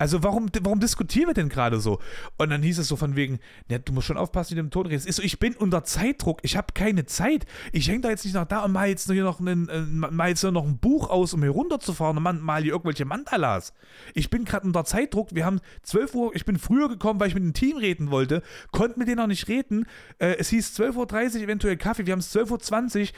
[0.01, 1.99] Also warum, warum diskutieren wir denn gerade so?
[2.39, 4.71] Und dann hieß es so von wegen, ja, du musst schon aufpassen, wie du im
[4.71, 5.07] Ton redest.
[5.07, 7.45] Ist so, ich bin unter Zeitdruck, ich habe keine Zeit.
[7.71, 10.31] Ich hänge da jetzt nicht noch da und mal jetzt hier noch, einen, äh, mal
[10.31, 13.75] jetzt noch ein Buch aus, um hier runterzufahren und mal hier irgendwelche Mandalas.
[14.15, 15.35] Ich bin gerade unter Zeitdruck.
[15.35, 18.43] Wir haben 12 Uhr, ich bin früher gekommen, weil ich mit dem Team reden wollte,
[18.73, 19.85] konnte mit denen noch nicht reden.
[20.19, 23.09] Äh, es hieß 12.30 Uhr eventuell Kaffee, wir haben es 12.20 Uhr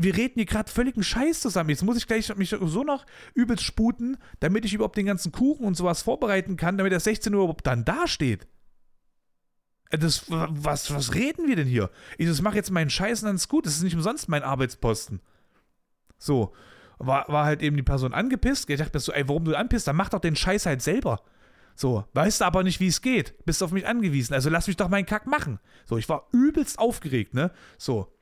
[0.00, 1.70] wir reden hier gerade völligen Scheiß zusammen.
[1.70, 5.66] Jetzt muss ich gleich mich so noch übelst sputen, damit ich überhaupt den ganzen Kuchen
[5.66, 8.46] und sowas vorbereiten kann, damit der 16 Uhr überhaupt dann dasteht.
[9.90, 11.90] Äh, das, was, was reden wir denn hier?
[12.16, 13.66] Ich so, mach jetzt meinen Scheiß und dann ist gut.
[13.66, 15.20] Das ist nicht umsonst mein Arbeitsposten.
[16.16, 16.54] So.
[17.00, 18.70] War, war halt eben die Person angepisst.
[18.70, 19.88] Ich dachte mir so, ey, warum du anpisst?
[19.88, 21.20] Dann mach doch den Scheiß halt selber.
[21.74, 23.44] So, weißt du aber nicht, wie es geht.
[23.44, 24.34] Bist auf mich angewiesen.
[24.34, 25.58] Also lass mich doch meinen Kack machen.
[25.86, 27.50] So, ich war übelst aufgeregt, ne?
[27.78, 28.12] So.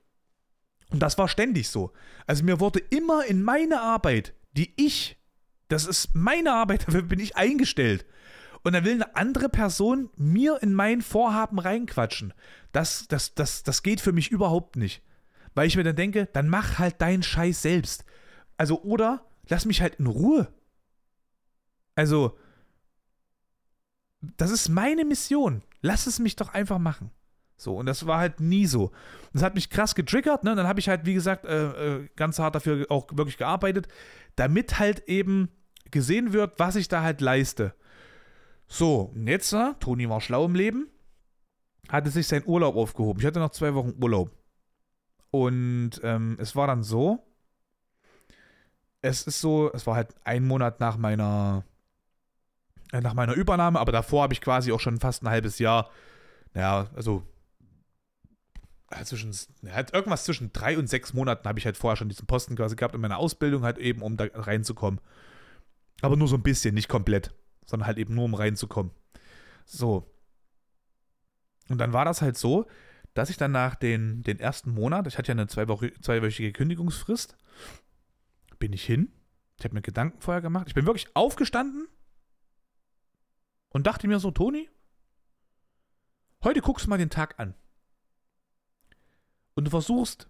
[0.91, 1.93] Und das war ständig so.
[2.27, 5.17] Also mir wurde immer in meine Arbeit, die ich,
[5.69, 8.07] das ist meine Arbeit, dafür bin ich eingestellt.
[8.63, 12.35] Und dann will eine andere Person mir in mein Vorhaben reinquatschen.
[12.73, 15.03] Das, das, das, das geht für mich überhaupt nicht.
[15.55, 18.05] Weil ich mir dann denke, dann mach halt deinen Scheiß selbst.
[18.57, 20.53] Also, oder lass mich halt in Ruhe.
[21.95, 22.37] Also,
[24.37, 25.63] das ist meine Mission.
[25.81, 27.11] Lass es mich doch einfach machen.
[27.57, 28.93] So, und das war halt nie so.
[29.33, 30.55] Das hat mich krass getriggert, ne?
[30.55, 33.89] Dann habe ich halt, wie gesagt, äh, äh, ganz hart dafür auch wirklich gearbeitet,
[34.37, 35.49] damit halt eben
[35.91, 37.75] gesehen wird, was ich da halt leiste.
[38.69, 39.75] So, und jetzt, ne?
[39.81, 40.89] Toni war schlau im Leben,
[41.89, 43.21] hatte sich sein Urlaub aufgehoben.
[43.21, 44.33] Ich hatte noch zwei Wochen Urlaub.
[45.31, 47.27] Und ähm, es war dann so,
[49.03, 51.65] es ist so, es war halt ein Monat nach meiner,
[52.93, 55.91] äh, nach meiner Übernahme, aber davor habe ich quasi auch schon fast ein halbes Jahr,
[56.55, 57.23] naja, also
[59.05, 59.35] zwischen,
[59.71, 62.77] halt irgendwas zwischen drei und sechs Monaten habe ich halt vorher schon diesen Posten quasi
[62.77, 65.01] gehabt in meiner Ausbildung halt eben, um da reinzukommen.
[66.03, 67.35] Aber nur so ein bisschen, nicht komplett,
[67.65, 68.93] sondern halt eben nur, um reinzukommen.
[69.65, 70.11] So.
[71.69, 72.67] Und dann war das halt so,
[73.15, 77.37] dass ich dann nach den, den ersten Monat, ich hatte ja eine zweiwöchige Kündigungsfrist,
[78.59, 79.13] bin ich hin.
[79.59, 80.67] Ich habe mir Gedanken vorher gemacht.
[80.69, 81.89] Ich bin wirklich aufgestanden
[83.71, 84.69] und dachte mir so, Toni,
[86.47, 87.55] Heute guckst du mal den Tag an.
[89.57, 90.29] Und du versuchst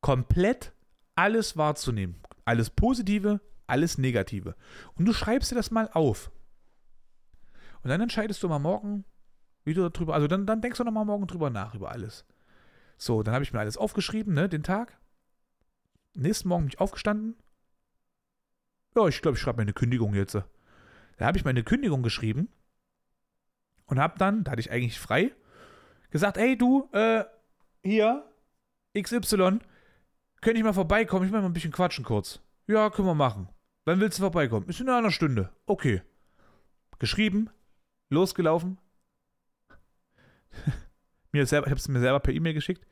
[0.00, 0.72] komplett
[1.14, 2.16] alles wahrzunehmen.
[2.44, 4.56] Alles Positive, alles Negative.
[4.96, 6.32] Und du schreibst dir das mal auf.
[7.82, 9.04] Und dann entscheidest du mal morgen,
[9.64, 12.24] wie du darüber, also dann, dann denkst du nochmal morgen drüber nach, über alles.
[12.96, 14.98] So, dann habe ich mir alles aufgeschrieben, ne, den Tag.
[16.14, 17.36] Nächsten Morgen bin ich aufgestanden.
[18.96, 20.34] Ja, ich glaube, ich schreibe meine Kündigung jetzt.
[20.34, 22.48] Da habe ich meine Kündigung geschrieben
[23.86, 25.32] und habe dann, da hatte ich eigentlich frei,
[26.10, 27.24] gesagt, hey du, äh,
[27.82, 28.24] hier,
[28.96, 29.60] XY,
[30.40, 31.26] könnte ich mal vorbeikommen?
[31.26, 32.40] Ich will mal ein bisschen quatschen kurz.
[32.66, 33.48] Ja, können wir machen.
[33.84, 34.68] Wann willst du vorbeikommen?
[34.68, 35.50] Ist in einer Stunde.
[35.66, 36.02] Okay.
[36.98, 37.50] Geschrieben,
[38.10, 38.78] losgelaufen.
[41.32, 42.86] mir selber, ich habe es mir selber per E-Mail geschickt.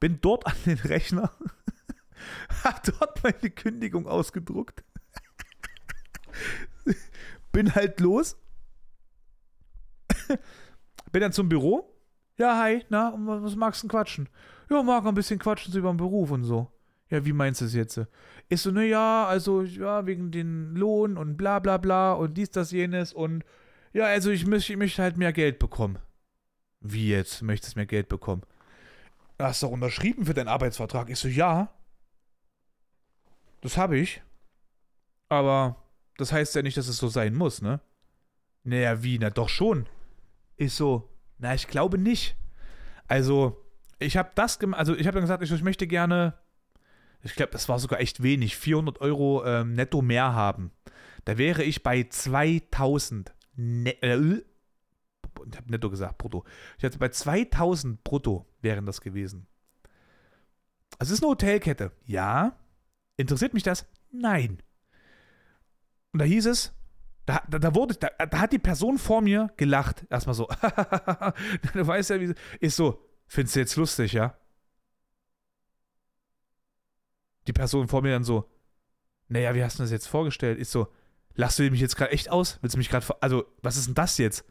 [0.00, 1.32] Bin dort an den Rechner.
[2.64, 4.84] hab dort meine Kündigung ausgedruckt.
[7.52, 8.36] Bin halt los.
[11.12, 11.88] Bin dann zum Büro.
[12.38, 14.28] Ja, hi, na, was magst du denn quatschen?
[14.72, 16.72] Ja, mag ein bisschen quatschen so über den Beruf und so.
[17.10, 18.00] Ja, wie meinst du es jetzt?
[18.48, 22.50] Ist so, ne, ja, also, ja, wegen den Lohn und bla bla bla und dies,
[22.50, 23.44] das, jenes und
[23.92, 25.98] ja, also ich möchte, ich möchte halt mehr Geld bekommen.
[26.80, 27.42] Wie jetzt?
[27.42, 28.42] Möchtest du mehr Geld bekommen?
[29.38, 31.10] Hast du doch unterschrieben für deinen Arbeitsvertrag?
[31.10, 31.70] Ich so, ja.
[33.60, 34.22] Das habe ich.
[35.28, 35.76] Aber
[36.16, 37.80] das heißt ja nicht, dass es so sein muss, ne?
[38.64, 39.18] Naja, wie?
[39.18, 39.86] Na doch schon.
[40.56, 42.36] Ich so, na, ich glaube nicht.
[43.06, 43.61] Also,
[44.02, 46.34] ich habe das gemacht, also ich habe dann gesagt, ich, ich, möchte gerne,
[47.22, 50.72] ich glaube, das war sogar echt wenig, 400 Euro ähm, netto mehr haben.
[51.24, 54.42] Da wäre ich bei 2000 ne äh,
[55.46, 56.44] ich habe netto gesagt, brutto.
[56.78, 59.46] Ich hatte bei 2000 brutto wären das gewesen.
[60.98, 61.92] Es ist eine Hotelkette.
[62.04, 62.56] Ja.
[63.16, 63.86] Interessiert mich das?
[64.10, 64.62] Nein.
[66.12, 66.72] Und da hieß es,
[67.26, 70.04] da, da, da wurde, da, da, hat die Person vor mir gelacht.
[70.10, 70.48] Erstmal so,
[71.72, 74.36] du weißt ja, wie ist so, findest du jetzt lustig, ja?
[77.46, 78.48] Die Person vor mir dann so,
[79.28, 80.58] naja, wie hast du das jetzt vorgestellt?
[80.58, 80.88] Ist so,
[81.34, 82.58] lachst du mich jetzt gerade echt aus?
[82.62, 84.44] Willst du mich gerade, also, was ist denn das jetzt?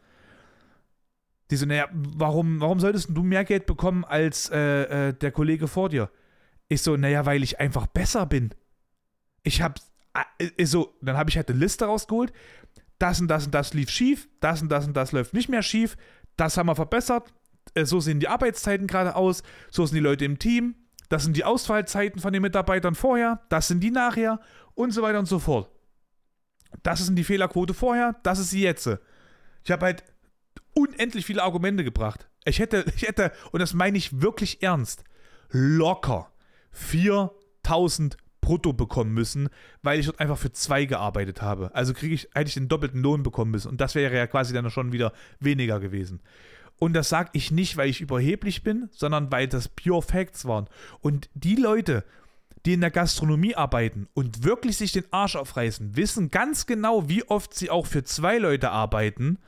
[1.50, 5.68] Die so, naja, warum, warum solltest du mehr Geld bekommen als äh, äh, der Kollege
[5.68, 6.10] vor dir?
[6.68, 8.54] Ich so, naja, weil ich einfach besser bin.
[9.42, 9.78] Ich hab,
[10.38, 12.32] äh, so, dann habe ich halt eine Liste rausgeholt.
[12.98, 15.62] Das und das und das lief schief, das und das und das läuft nicht mehr
[15.62, 15.96] schief,
[16.36, 17.32] das haben wir verbessert, äh,
[17.84, 20.74] so sehen die Arbeitszeiten gerade aus, so sind die Leute im Team,
[21.08, 24.40] das sind die Ausfallzeiten von den Mitarbeitern vorher, das sind die nachher
[24.74, 25.70] und so weiter und so fort.
[26.82, 28.88] Das ist die Fehlerquote vorher, das ist sie jetzt.
[29.64, 30.04] Ich habe halt
[30.74, 32.28] unendlich viele Argumente gebracht.
[32.44, 35.04] Ich hätte, ich hätte, und das meine ich wirklich ernst,
[35.50, 36.32] locker
[36.72, 39.48] 4000 brutto bekommen müssen,
[39.82, 41.74] weil ich dort einfach für zwei gearbeitet habe.
[41.74, 43.68] Also kriege ich, hätte ich den doppelten Lohn bekommen müssen.
[43.68, 46.20] Und das wäre ja quasi dann schon wieder weniger gewesen.
[46.82, 50.68] Und das sage ich nicht, weil ich überheblich bin, sondern weil das Pure Facts waren.
[51.00, 52.04] Und die Leute,
[52.66, 57.22] die in der Gastronomie arbeiten und wirklich sich den Arsch aufreißen, wissen ganz genau, wie
[57.22, 59.38] oft sie auch für zwei Leute arbeiten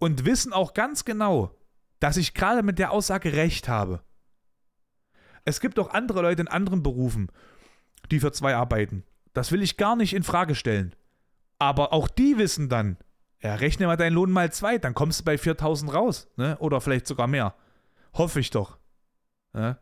[0.00, 1.56] und wissen auch ganz genau,
[1.98, 4.02] dass ich gerade mit der Aussage recht habe.
[5.46, 7.28] Es gibt auch andere Leute in anderen Berufen,
[8.10, 9.02] die für zwei arbeiten.
[9.32, 10.94] Das will ich gar nicht in Frage stellen.
[11.58, 12.98] Aber auch die wissen dann,
[13.42, 16.56] ja, rechne mal deinen Lohn mal zwei, dann kommst du bei 4000 raus, ne?
[16.58, 17.54] Oder vielleicht sogar mehr.
[18.14, 18.78] Hoffe ich doch.
[19.52, 19.78] Ne?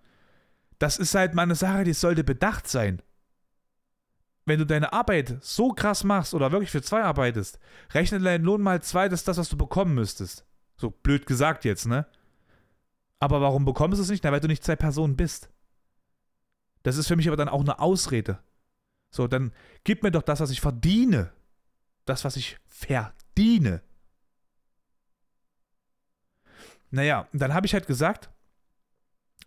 [0.80, 3.02] das ist halt mal eine Sache, die sollte bedacht sein.
[4.46, 7.60] Wenn du deine Arbeit so krass machst oder wirklich für zwei arbeitest,
[7.92, 10.44] rechne deinen Lohn mal zwei, das ist das, was du bekommen müsstest.
[10.76, 12.06] So blöd gesagt jetzt, ne?
[13.20, 14.24] Aber warum bekommst du es nicht?
[14.24, 15.50] Na, weil du nicht zwei Personen bist.
[16.82, 18.38] Das ist für mich aber dann auch eine Ausrede.
[19.10, 19.52] So, dann
[19.84, 21.30] gib mir doch das, was ich verdiene.
[22.06, 23.12] Das, was ich verdiene.
[26.90, 28.30] Naja, dann habe ich halt gesagt,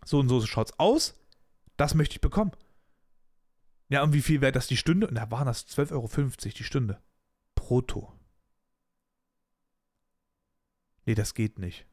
[0.06, 1.20] so und so schaut's aus.
[1.78, 2.52] Das möchte ich bekommen.
[3.90, 5.08] Ja, und wie viel wäre das die Stunde?
[5.08, 6.08] Und da waren das 12,50 Euro
[6.58, 7.02] die Stunde.
[7.56, 8.12] Brutto.
[11.06, 11.86] Nee, das geht nicht.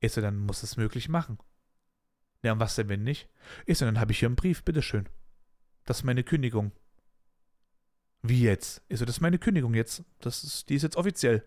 [0.00, 1.38] Ich so, dann muss es möglich machen.
[2.42, 3.28] Ja, und was denn, wenn nicht?
[3.66, 5.08] Ich so, dann habe ich hier einen Brief, bitteschön.
[5.84, 6.72] Das ist meine Kündigung.
[8.28, 8.82] Wie jetzt?
[8.88, 10.02] Ich so, das ist meine Kündigung jetzt.
[10.20, 11.44] Das ist, die ist jetzt offiziell.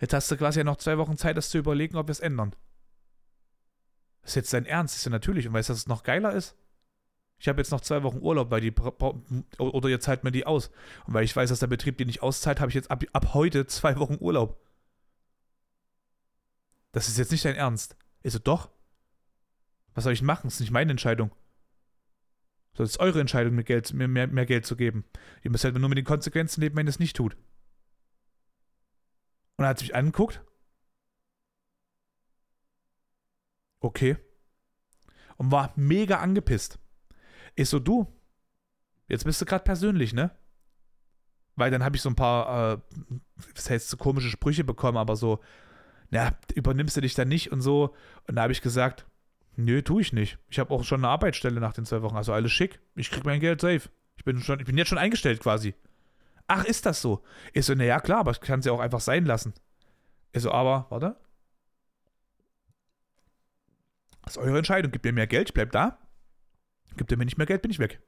[0.00, 2.20] Jetzt hast du quasi ja noch zwei Wochen Zeit, das zu überlegen, ob wir es
[2.20, 2.54] ändern.
[4.22, 5.46] Das ist jetzt dein Ernst, ist ja natürlich.
[5.46, 6.56] Und weißt du, dass es noch geiler ist?
[7.38, 8.72] Ich habe jetzt noch zwei Wochen Urlaub, weil die
[9.58, 10.70] oder ihr zahlt mir die aus.
[11.06, 13.34] Und weil ich weiß, dass der Betrieb die nicht auszahlt, habe ich jetzt ab, ab
[13.34, 14.60] heute zwei Wochen Urlaub.
[16.92, 17.96] Das ist jetzt nicht dein Ernst.
[18.22, 18.70] Ich so, doch.
[19.94, 20.46] Was soll ich machen?
[20.46, 21.32] Das ist nicht meine Entscheidung.
[22.74, 25.04] Das ist eure Entscheidung, mir, Geld, mir mehr, mehr Geld zu geben.
[25.42, 27.36] Ihr müsst halt nur mit den Konsequenzen leben, wenn ihr es nicht tut.
[29.56, 30.42] Und er hat sich angeguckt
[33.84, 34.16] Okay.
[35.36, 36.78] Und war mega angepisst.
[37.54, 38.06] Ich so, du,
[39.08, 40.30] jetzt bist du gerade persönlich, ne?
[41.54, 42.78] Weil dann habe ich so ein paar, äh,
[43.54, 45.40] was heißt so komische Sprüche bekommen, aber so,
[46.08, 47.94] na, übernimmst du dich dann nicht und so.
[48.26, 49.06] Und da habe ich gesagt,
[49.56, 50.38] nö, tue ich nicht.
[50.48, 52.80] Ich habe auch schon eine Arbeitsstelle nach den zwei Wochen, also alles schick.
[52.94, 53.88] Ich krieg mein Geld safe.
[54.16, 55.74] Ich bin, schon, ich bin jetzt schon eingestellt quasi.
[56.46, 57.22] Ach, ist das so?
[57.52, 59.54] Ich so, naja, klar, aber ich kann es ja auch einfach sein lassen.
[60.32, 61.16] Ich so, aber, warte.
[64.22, 64.92] Das ist eure Entscheidung.
[64.92, 65.98] Gebt mir mehr Geld, ich bleib da.
[66.96, 68.00] Gibt ihr mir nicht mehr Geld, bin ich weg.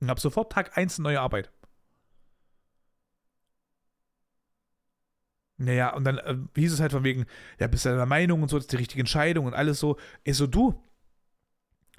[0.00, 1.50] Und hab sofort Tag 1 neue Arbeit.
[5.60, 7.26] Naja, und dann äh, hieß es halt von wegen,
[7.58, 9.98] ja, bist du deiner Meinung und so, das ist die richtige Entscheidung und alles so.
[10.24, 10.82] Ich so, du,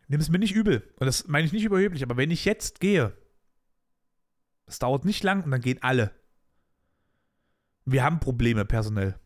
[0.08, 0.82] nimm es mir nicht übel.
[1.00, 3.16] Und das meine ich nicht überheblich, aber wenn ich jetzt gehe,
[4.66, 6.12] das dauert nicht lang und dann gehen alle.
[7.86, 9.20] Wir haben Probleme personell.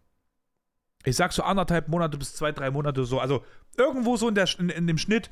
[1.05, 3.21] Ich sag so anderthalb Monate bis zwei, drei Monate so.
[3.21, 3.45] Also
[3.77, 5.29] irgendwo so in, der, in, in dem Schnitt.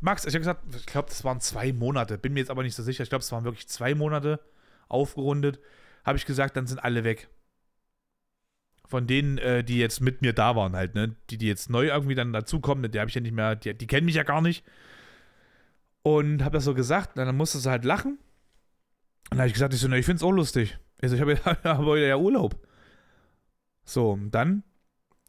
[0.00, 2.18] Max, ich habe gesagt, ich glaube, das waren zwei Monate.
[2.18, 3.04] Bin mir jetzt aber nicht so sicher.
[3.04, 4.40] Ich glaube, es waren wirklich zwei Monate
[4.88, 5.60] aufgerundet.
[6.04, 7.30] Habe ich gesagt, dann sind alle weg.
[8.92, 11.16] Von denen, äh, die jetzt mit mir da waren, halt, ne?
[11.30, 13.86] Die, die jetzt neu irgendwie dann dazukommen, die habe ich ja nicht mehr, die, die
[13.86, 14.66] kennen mich ja gar nicht.
[16.02, 18.18] Und habe das so gesagt, dann musste sie halt lachen.
[18.18, 20.76] Und dann habe ich gesagt, ich so, na, ich finde es auch lustig.
[21.00, 22.54] Ich so, ich habe ja, hab ja Urlaub.
[23.86, 24.62] So, und dann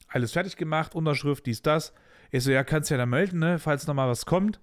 [0.10, 1.94] alles fertig gemacht, Unterschrift, dies, das.
[2.32, 4.60] Ich so, ja, kannst ja dann melden, ne, falls nochmal was kommt.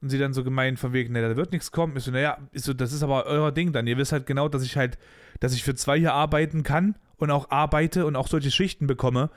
[0.00, 1.96] Und sie dann so gemeint von wegen, ne, da wird nichts kommen.
[1.96, 3.88] Ich so, naja, ich so, das ist aber euer Ding dann.
[3.88, 4.96] Ihr wisst halt genau, dass ich halt,
[5.40, 9.30] dass ich für zwei hier arbeiten kann und auch arbeite und auch solche Schichten bekomme,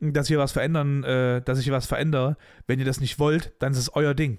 [0.00, 2.36] dass ich was verändern, äh, dass ich hier was verändere.
[2.66, 4.38] Wenn ihr das nicht wollt, dann ist es euer Ding.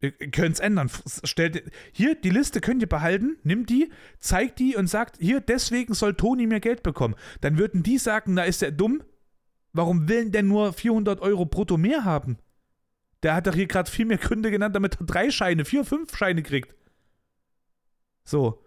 [0.00, 0.90] Ihr könnt es ändern.
[1.24, 5.92] Stellt, hier, die Liste könnt ihr behalten, nimmt die, zeigt die und sagt, hier, deswegen
[5.92, 7.14] soll Toni mehr Geld bekommen.
[7.42, 9.02] Dann würden die sagen, na, ist der dumm?
[9.72, 12.38] Warum will der nur 400 Euro brutto mehr haben?
[13.22, 16.16] Der hat doch hier gerade viel mehr Gründe genannt, damit er drei Scheine, vier, fünf
[16.16, 16.74] Scheine kriegt.
[18.24, 18.64] So.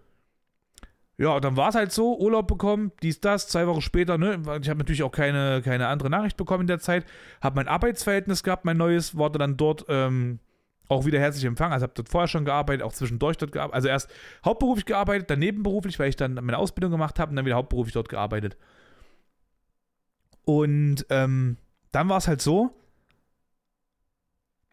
[1.17, 4.69] Ja, dann war es halt so, Urlaub bekommen, dies, das, zwei Wochen später, ne, ich
[4.69, 7.05] habe natürlich auch keine, keine andere Nachricht bekommen in der Zeit,
[7.39, 10.39] habe mein Arbeitsverhältnis gehabt, mein neues, wurde dann dort ähm,
[10.89, 11.73] auch wieder herzlich empfangen.
[11.73, 13.75] Also habe dort vorher schon gearbeitet, auch zwischendurch dort gearbeitet.
[13.75, 14.09] Also erst
[14.43, 17.93] hauptberuflich gearbeitet, dann nebenberuflich, weil ich dann meine Ausbildung gemacht habe und dann wieder hauptberuflich
[17.93, 18.57] dort gearbeitet.
[20.45, 21.57] Und ähm,
[21.91, 22.75] dann war es halt so,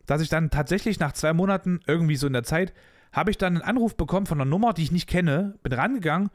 [0.07, 2.72] dass ich dann tatsächlich nach zwei Monaten, irgendwie so in der Zeit,
[3.12, 6.30] habe ich dann einen Anruf bekommen von einer Nummer, die ich nicht kenne, bin rangegangen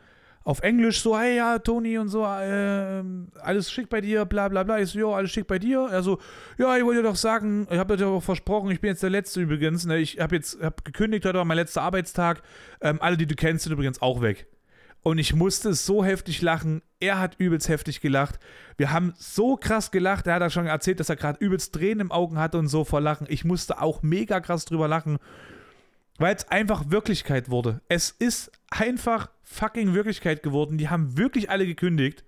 [0.46, 3.04] auf Englisch so, hey ja, Toni und so, äh,
[3.42, 4.80] alles schick bei dir, bla bla bla.
[4.80, 5.90] Ich so, jo, alles schick bei dir.
[5.92, 6.20] Er so,
[6.60, 9.10] ja, ich wollte dir doch sagen, ich habe dir doch versprochen, ich bin jetzt der
[9.10, 9.88] Letzte übrigens.
[9.88, 9.98] Ne?
[9.98, 12.44] Ich habe jetzt hab gekündigt, heute war mein letzter Arbeitstag.
[12.80, 14.46] Ähm, alle, die du kennst, sind übrigens auch weg.
[15.02, 16.84] Und ich musste so heftig lachen.
[17.00, 18.40] Er hat übelst heftig gelacht.
[18.78, 20.28] Wir haben so krass gelacht.
[20.28, 22.84] Er hat ja schon erzählt, dass er gerade übelst Tränen im Augen hatte und so
[22.84, 23.26] vor Lachen.
[23.32, 25.18] Ich musste auch mega krass drüber lachen.
[26.18, 27.82] Weil es einfach Wirklichkeit wurde.
[27.90, 30.78] Es ist einfach fucking Wirklichkeit geworden.
[30.78, 32.24] Die haben wirklich alle gekündigt.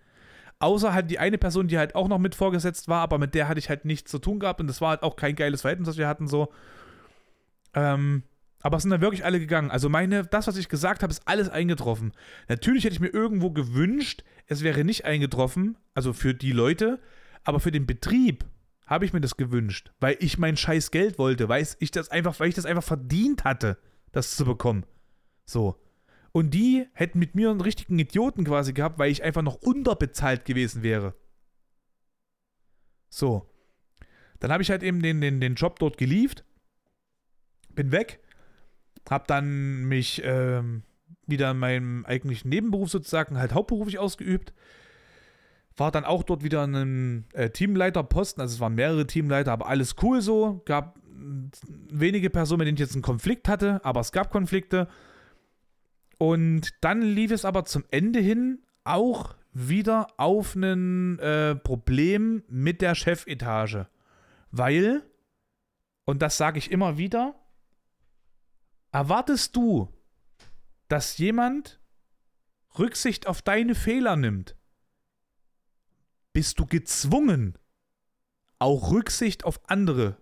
[0.59, 3.47] Außer halt die eine Person, die halt auch noch mit vorgesetzt war, aber mit der
[3.47, 5.87] hatte ich halt nichts zu tun gehabt und das war halt auch kein geiles Verhältnis,
[5.87, 6.51] was wir hatten so.
[7.75, 8.23] Ähm,
[8.63, 9.69] aber es sind dann wirklich alle gegangen.
[9.69, 12.11] Also meine, das, was ich gesagt habe, ist alles eingetroffen.
[12.47, 16.99] Natürlich hätte ich mir irgendwo gewünscht, es wäre nicht eingetroffen, also für die Leute,
[17.43, 18.43] aber für den Betrieb
[18.87, 22.39] habe ich mir das gewünscht, weil ich mein scheiß Geld wollte, weil ich das einfach,
[22.39, 23.77] weil ich das einfach verdient hatte,
[24.13, 24.85] das zu bekommen.
[25.45, 25.79] So.
[26.31, 30.45] Und die hätten mit mir einen richtigen Idioten quasi gehabt, weil ich einfach noch unterbezahlt
[30.45, 31.13] gewesen wäre.
[33.09, 33.49] So.
[34.39, 36.45] Dann habe ich halt eben den, den, den Job dort geliefert,
[37.73, 38.21] bin weg,
[39.09, 40.83] habe dann mich ähm,
[41.25, 44.53] wieder in meinem eigentlichen Nebenberuf sozusagen halt hauptberuflich ausgeübt,
[45.77, 49.67] war dann auch dort wieder in einem äh, Teamleiterposten, also es waren mehrere Teamleiter, aber
[49.67, 50.61] alles cool so.
[50.65, 50.99] Gab
[51.89, 54.87] wenige Personen, mit denen ich jetzt einen Konflikt hatte, aber es gab Konflikte.
[56.17, 62.81] Und dann lief es aber zum Ende hin auch wieder auf ein äh, Problem mit
[62.81, 63.87] der Chefetage.
[64.51, 65.03] Weil,
[66.05, 67.35] und das sage ich immer wieder,
[68.91, 69.89] erwartest du,
[70.87, 71.79] dass jemand
[72.79, 74.56] Rücksicht auf deine Fehler nimmt?
[76.37, 77.57] Bist du gezwungen,
[78.59, 80.17] auch Rücksicht auf andere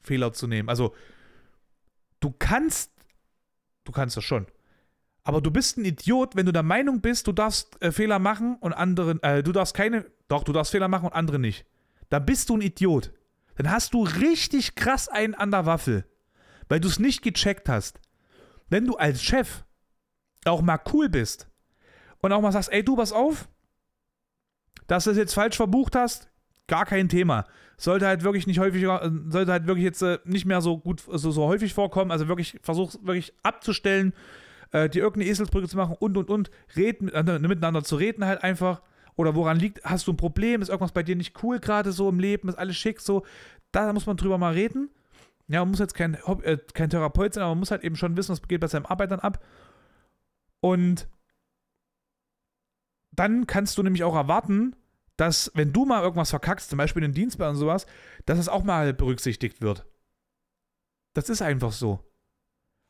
[0.00, 0.68] Fehler zu nehmen.
[0.68, 0.94] Also,
[2.20, 2.92] du kannst,
[3.82, 4.46] du kannst das schon.
[5.24, 8.54] Aber du bist ein Idiot, wenn du der Meinung bist, du darfst äh, Fehler machen
[8.60, 11.66] und andere, äh, du darfst keine, doch, du darfst Fehler machen und andere nicht.
[12.10, 13.12] Dann bist du ein Idiot.
[13.56, 16.08] Dann hast du richtig krass einen an der Waffel,
[16.68, 18.00] weil du es nicht gecheckt hast.
[18.68, 19.64] Wenn du als Chef
[20.44, 21.48] auch mal cool bist
[22.18, 23.48] und auch mal sagst, ey, du, pass auf,
[24.86, 26.28] dass du es jetzt falsch verbucht hast,
[26.66, 27.44] gar kein Thema.
[27.78, 31.02] sollte halt wirklich nicht häufiger, äh, sollte halt wirklich jetzt äh, nicht mehr so gut,
[31.06, 32.10] so, so häufig vorkommen.
[32.10, 34.14] Also wirklich, versuch wirklich abzustellen,
[34.72, 38.42] äh, dir irgendeine Eselsbrücke zu machen und und und, reden, äh, miteinander zu reden halt
[38.42, 38.82] einfach.
[39.16, 42.08] Oder woran liegt, hast du ein Problem, ist irgendwas bei dir nicht cool gerade so
[42.08, 43.24] im Leben, ist alles schick, so.
[43.72, 44.90] Da muss man drüber mal reden.
[45.48, 48.16] Ja, man muss jetzt kein, äh, kein Therapeut sein, aber man muss halt eben schon
[48.16, 49.44] wissen, was geht bei seinem Arbeitern ab.
[50.60, 51.08] Und
[53.18, 54.76] dann kannst du nämlich auch erwarten,
[55.16, 57.86] dass, wenn du mal irgendwas verkackst, zum Beispiel in den Dienstplan und sowas,
[58.26, 59.86] dass es auch mal berücksichtigt wird.
[61.14, 62.00] Das ist einfach so.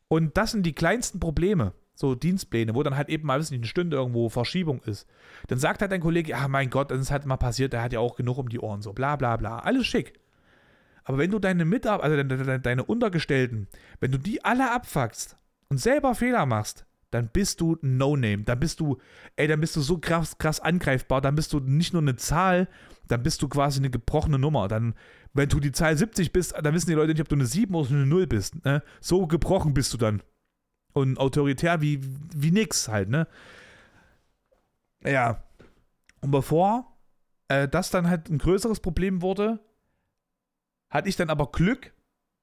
[0.09, 3.67] Und das sind die kleinsten Probleme, so Dienstpläne, wo dann halt eben mal, wissen eine
[3.67, 5.07] Stunde irgendwo Verschiebung ist.
[5.49, 7.93] Dann sagt halt dein Kollege, ja, mein Gott, das ist halt mal passiert, der hat
[7.93, 9.61] ja auch genug um die Ohren, so bla bla bla.
[9.61, 10.19] Alles schick.
[11.05, 13.69] Aber wenn du deine Mitarbeiter, also deine, deine Untergestellten,
[14.01, 15.37] wenn du die alle abfuckst
[15.69, 18.45] und selber Fehler machst, dann bist du No-Name.
[18.45, 18.99] Dann bist du,
[19.37, 21.21] ey, dann bist du so krass, krass angreifbar.
[21.21, 22.69] Dann bist du nicht nur eine Zahl,
[23.09, 24.69] dann bist du quasi eine gebrochene Nummer.
[24.69, 24.95] Dann,
[25.33, 27.75] wenn du die Zahl 70 bist, dann wissen die Leute nicht, ob du eine 7
[27.75, 28.65] oder eine 0 bist.
[28.65, 28.83] Ne?
[29.01, 30.23] So gebrochen bist du dann.
[30.93, 32.01] Und autoritär wie,
[32.35, 33.29] wie nix halt, ne?
[35.05, 35.43] Ja.
[36.23, 36.97] Und bevor
[37.49, 39.61] äh, das dann halt ein größeres Problem wurde,
[40.89, 41.93] hatte ich dann aber Glück,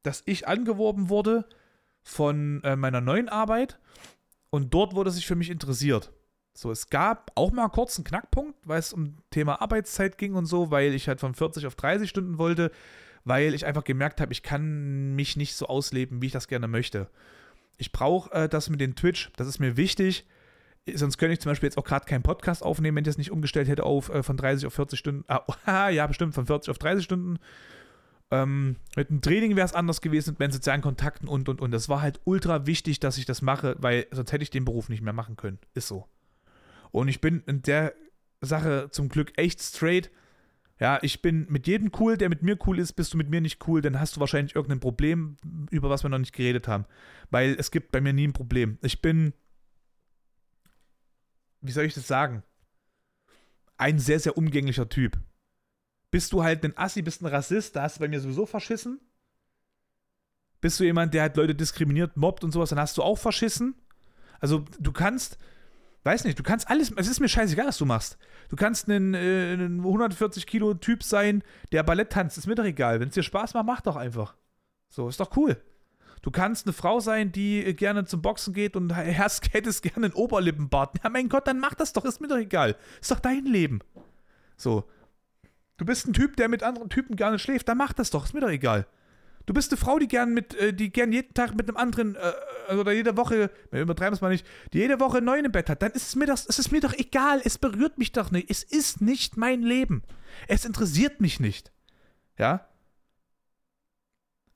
[0.03, 1.45] dass ich angeworben wurde
[2.03, 3.79] von äh, meiner neuen Arbeit
[4.53, 6.11] und dort wurde sich für mich interessiert.
[6.53, 10.45] So, es gab auch mal kurz einen Knackpunkt, weil es um Thema Arbeitszeit ging und
[10.45, 12.69] so, weil ich halt von 40 auf 30 Stunden wollte,
[13.25, 16.67] weil ich einfach gemerkt habe, ich kann mich nicht so ausleben, wie ich das gerne
[16.67, 17.09] möchte.
[17.77, 20.27] Ich brauche äh, das mit den Twitch, das ist mir wichtig.
[20.93, 23.31] Sonst könnte ich zum Beispiel jetzt auch gerade keinen Podcast aufnehmen, wenn ich das nicht
[23.31, 25.25] umgestellt hätte auf äh, von 30 auf 40 Stunden.
[25.65, 27.39] Ah, ja, bestimmt von 40 auf 30 Stunden.
[28.31, 31.71] Ähm, mit dem Training wäre es anders gewesen, mit meinen sozialen Kontakten und und und.
[31.71, 34.89] Das war halt ultra wichtig, dass ich das mache, weil sonst hätte ich den Beruf
[34.89, 35.59] nicht mehr machen können.
[35.73, 36.07] Ist so.
[36.91, 37.93] Und ich bin in der
[38.41, 40.11] Sache zum Glück echt straight.
[40.79, 43.39] Ja, ich bin mit jedem cool, der mit mir cool ist, bist du mit mir
[43.39, 45.37] nicht cool, dann hast du wahrscheinlich irgendein Problem,
[45.69, 46.85] über was wir noch nicht geredet haben.
[47.29, 48.79] Weil es gibt bei mir nie ein Problem.
[48.81, 49.33] Ich bin,
[51.61, 52.43] wie soll ich das sagen?
[53.77, 55.19] Ein sehr, sehr umgänglicher Typ
[56.13, 58.99] bist du halt ein Assi, bist ein Rassist, da hast du bei mir sowieso verschissen.
[60.61, 63.73] Bist du jemand, der halt Leute diskriminiert, mobbt und sowas, dann hast du auch verschissen.
[64.39, 65.39] Also du kannst,
[66.03, 68.19] weiß nicht, du kannst alles, es ist mir scheißegal, was du machst.
[68.49, 72.63] Du kannst ein, äh, ein 140 Kilo Typ sein, der Ballett tanzt, ist mir doch
[72.63, 72.99] egal.
[72.99, 74.35] Wenn es dir Spaß macht, mach doch einfach.
[74.89, 75.59] So, ist doch cool.
[76.21, 80.13] Du kannst eine Frau sein, die gerne zum Boxen geht und hast, hättest gerne einen
[80.13, 81.03] Oberlippenbart.
[81.03, 82.75] Ja, mein Gott, dann mach das doch, ist mir doch egal.
[83.01, 83.79] Ist doch dein Leben.
[84.57, 84.87] So.
[85.83, 88.33] Du bist ein Typ, der mit anderen Typen gerne schläft, dann mach das doch, ist
[88.33, 88.87] mir doch egal.
[89.45, 92.15] Du bist eine Frau, die gern mit, äh, die gern jeden Tag mit einem anderen,
[92.15, 95.51] äh, oder jede Woche, wir übertreiben es mal nicht, die jede Woche einen neuen im
[95.51, 98.13] Bett hat, dann ist es mir das, es ist mir doch egal, es berührt mich
[98.13, 98.49] doch nicht.
[98.49, 100.03] Es ist nicht mein Leben.
[100.47, 101.73] Es interessiert mich nicht.
[102.37, 102.65] Ja?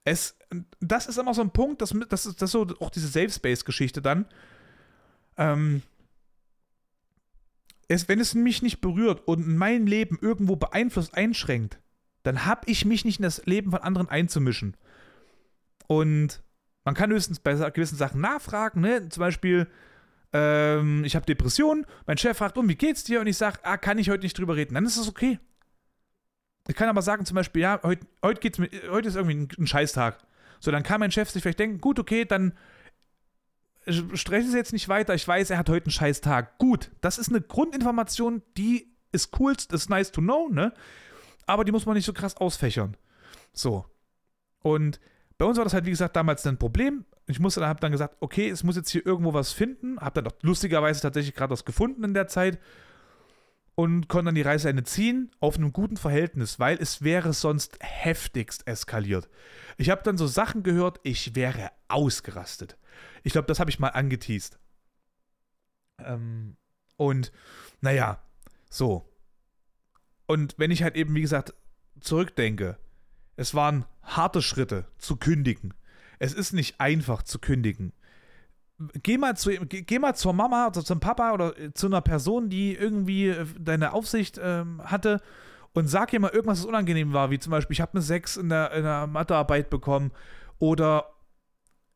[0.06, 0.38] Es,
[0.80, 3.30] das ist immer so ein Punkt, das, das ist, das ist so auch diese Safe
[3.30, 4.28] Space-Geschichte dann.
[5.36, 5.82] Ähm,
[7.88, 11.80] es, wenn es mich nicht berührt und mein Leben irgendwo beeinflusst, einschränkt,
[12.24, 14.76] dann habe ich mich nicht in das Leben von anderen einzumischen.
[15.88, 16.44] Und
[16.84, 19.08] man kann höchstens bei gewissen Sachen nachfragen, ne?
[19.10, 19.68] Zum Beispiel,
[20.34, 23.22] ähm, ich habe Depressionen, mein Chef fragt, um, wie geht's dir?
[23.22, 24.74] Und ich sage, ah, kann ich heute nicht drüber reden.
[24.74, 25.40] Dann ist das okay.
[26.68, 29.48] Ich kann aber sagen, zum Beispiel, ja, heute, heute, geht's mit, heute ist irgendwie ein,
[29.58, 30.18] ein Scheißtag.
[30.60, 32.54] So, dann kann mein Chef sich vielleicht denken, gut, okay, dann
[33.88, 35.14] spreche es jetzt nicht weiter.
[35.14, 36.58] Ich weiß, er hat heute einen scheiß Tag.
[36.58, 40.74] Gut, das ist eine Grundinformation, die ist cool, ist nice to know, ne?
[41.46, 42.98] Aber die muss man nicht so krass ausfächern.
[43.54, 43.86] So.
[44.62, 45.00] Und
[45.38, 47.06] bei uns war das halt, wie gesagt, damals ein Problem.
[47.26, 49.98] Ich musste dann, hab dann gesagt, okay, es muss jetzt hier irgendwo was finden.
[50.00, 52.60] Hab dann auch lustigerweise tatsächlich gerade was gefunden in der Zeit
[53.80, 58.66] und konnte dann die Reißleine ziehen auf einem guten Verhältnis, weil es wäre sonst heftigst
[58.66, 59.30] eskaliert.
[59.78, 62.76] Ich habe dann so Sachen gehört, ich wäre ausgerastet.
[63.24, 64.60] Ich glaube, das habe ich mal angeteased.
[66.00, 66.58] Ähm,
[66.96, 67.32] und
[67.82, 68.22] naja,
[68.70, 69.08] so.
[70.26, 71.54] Und wenn ich halt eben, wie gesagt,
[72.00, 72.78] zurückdenke,
[73.36, 75.74] es waren harte Schritte zu kündigen.
[76.20, 77.94] Es ist nicht einfach zu kündigen
[79.04, 82.76] geh mal, zu, geh mal zur Mama oder zum Papa oder zu einer Person, die
[82.76, 85.22] irgendwie äh, deine Aufsicht ähm, hatte
[85.74, 88.38] und sag ihr mal irgendwas, was unangenehm war, wie zum Beispiel, ich habe eine 6
[88.38, 90.12] in der, in der Mathearbeit bekommen
[90.60, 91.06] oder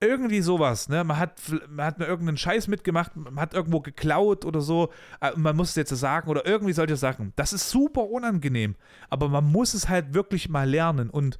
[0.02, 1.04] irgendwie sowas, ne?
[1.04, 1.40] Man hat,
[1.70, 4.92] man hat mir irgendeinen Scheiß mitgemacht, man hat irgendwo geklaut oder so,
[5.22, 7.34] äh, man muss es jetzt sagen oder irgendwie solche Sachen.
[7.36, 8.76] Das ist super unangenehm,
[9.10, 11.38] aber man muss es halt wirklich mal lernen und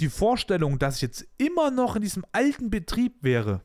[0.00, 3.62] die Vorstellung, dass ich jetzt immer noch in diesem alten Betrieb wäre,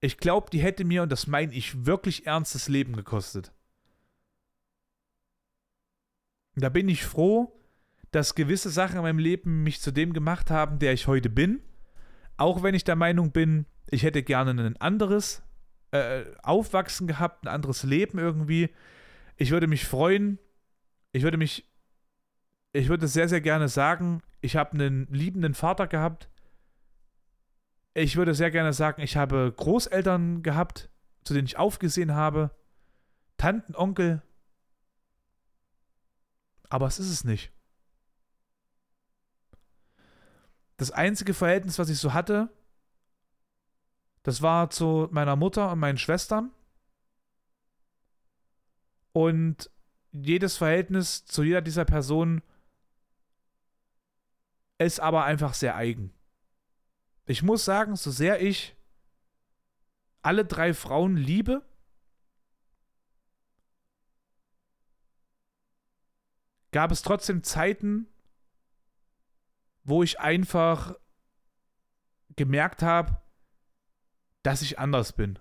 [0.00, 3.52] ich glaube, die hätte mir, und das meine ich, wirklich ernstes Leben gekostet.
[6.54, 7.52] Da bin ich froh,
[8.10, 11.62] dass gewisse Sachen in meinem Leben mich zu dem gemacht haben, der ich heute bin.
[12.38, 15.42] Auch wenn ich der Meinung bin, ich hätte gerne ein anderes
[15.90, 18.70] äh, Aufwachsen gehabt, ein anderes Leben irgendwie.
[19.36, 20.38] Ich würde mich freuen,
[21.12, 21.68] ich würde mich,
[22.72, 26.30] ich würde sehr, sehr gerne sagen, ich habe einen liebenden Vater gehabt.
[27.94, 30.90] Ich würde sehr gerne sagen, ich habe Großeltern gehabt,
[31.24, 32.52] zu denen ich aufgesehen habe.
[33.36, 34.22] Tanten, Onkel.
[36.68, 37.52] Aber es ist es nicht.
[40.78, 42.48] Das einzige Verhältnis, was ich so hatte,
[44.22, 46.52] das war zu meiner Mutter und meinen Schwestern.
[49.12, 49.70] Und
[50.12, 52.42] jedes Verhältnis zu jeder dieser Personen
[54.78, 56.14] ist aber einfach sehr eigen.
[57.26, 58.76] Ich muss sagen, so sehr ich
[60.22, 61.66] alle drei Frauen liebe,
[66.70, 68.06] gab es trotzdem Zeiten,
[69.88, 70.94] wo ich einfach
[72.36, 73.16] gemerkt habe,
[74.42, 75.38] dass ich anders bin.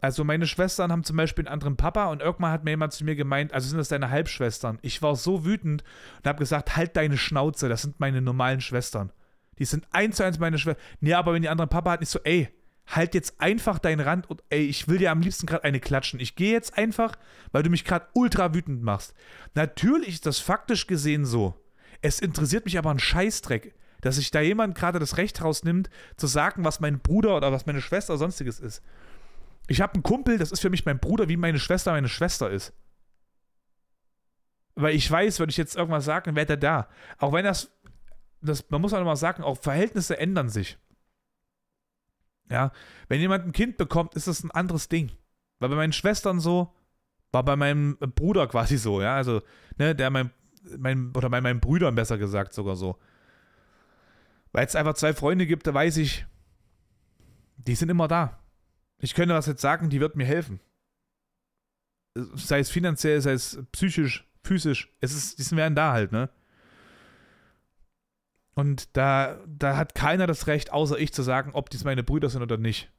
[0.00, 3.04] Also meine Schwestern haben zum Beispiel einen anderen Papa und irgendwann hat mir jemand zu
[3.04, 4.78] mir gemeint, also sind das deine Halbschwestern.
[4.80, 5.84] Ich war so wütend
[6.18, 9.12] und habe gesagt, halt deine Schnauze, das sind meine normalen Schwestern.
[9.58, 10.82] Die sind eins zu eins meine Schwestern.
[11.00, 12.48] Nee, aber wenn die anderen Papa hat, nicht so, ey,
[12.86, 16.18] halt jetzt einfach deinen Rand und ey, ich will dir am liebsten gerade eine klatschen.
[16.18, 17.16] Ich gehe jetzt einfach,
[17.52, 19.12] weil du mich gerade ultra wütend machst.
[19.54, 21.54] Natürlich ist das faktisch gesehen so.
[22.02, 26.26] Es interessiert mich aber ein Scheißdreck, dass sich da jemand gerade das Recht rausnimmt, zu
[26.26, 28.82] sagen, was mein Bruder oder was meine Schwester oder sonstiges ist.
[29.68, 32.50] Ich habe einen Kumpel, das ist für mich mein Bruder, wie meine Schwester meine Schwester
[32.50, 32.72] ist.
[34.74, 36.88] Weil ich weiß, wenn ich jetzt irgendwas sage, dann wäre der da.
[37.18, 37.70] Auch wenn das,
[38.40, 40.78] das man muss auch mal sagen, auch Verhältnisse ändern sich.
[42.48, 42.72] Ja,
[43.08, 45.12] wenn jemand ein Kind bekommt, ist das ein anderes Ding.
[45.60, 46.74] War bei meinen Schwestern so,
[47.30, 49.42] war bei meinem Bruder quasi so, ja, also,
[49.78, 50.30] ne, der mein,
[50.78, 52.98] mein oder bei meinen Brüdern besser gesagt sogar so.
[54.52, 56.26] Weil es einfach zwei Freunde gibt, da weiß ich,
[57.56, 58.38] die sind immer da.
[58.98, 60.60] Ich könnte was jetzt sagen, die wird mir helfen.
[62.14, 64.92] Sei es finanziell, sei es psychisch, physisch.
[65.00, 66.28] Es ist, die sind werden da halt, ne?
[68.54, 72.28] Und da, da hat keiner das Recht, außer ich, zu sagen, ob dies meine Brüder
[72.28, 72.92] sind oder nicht.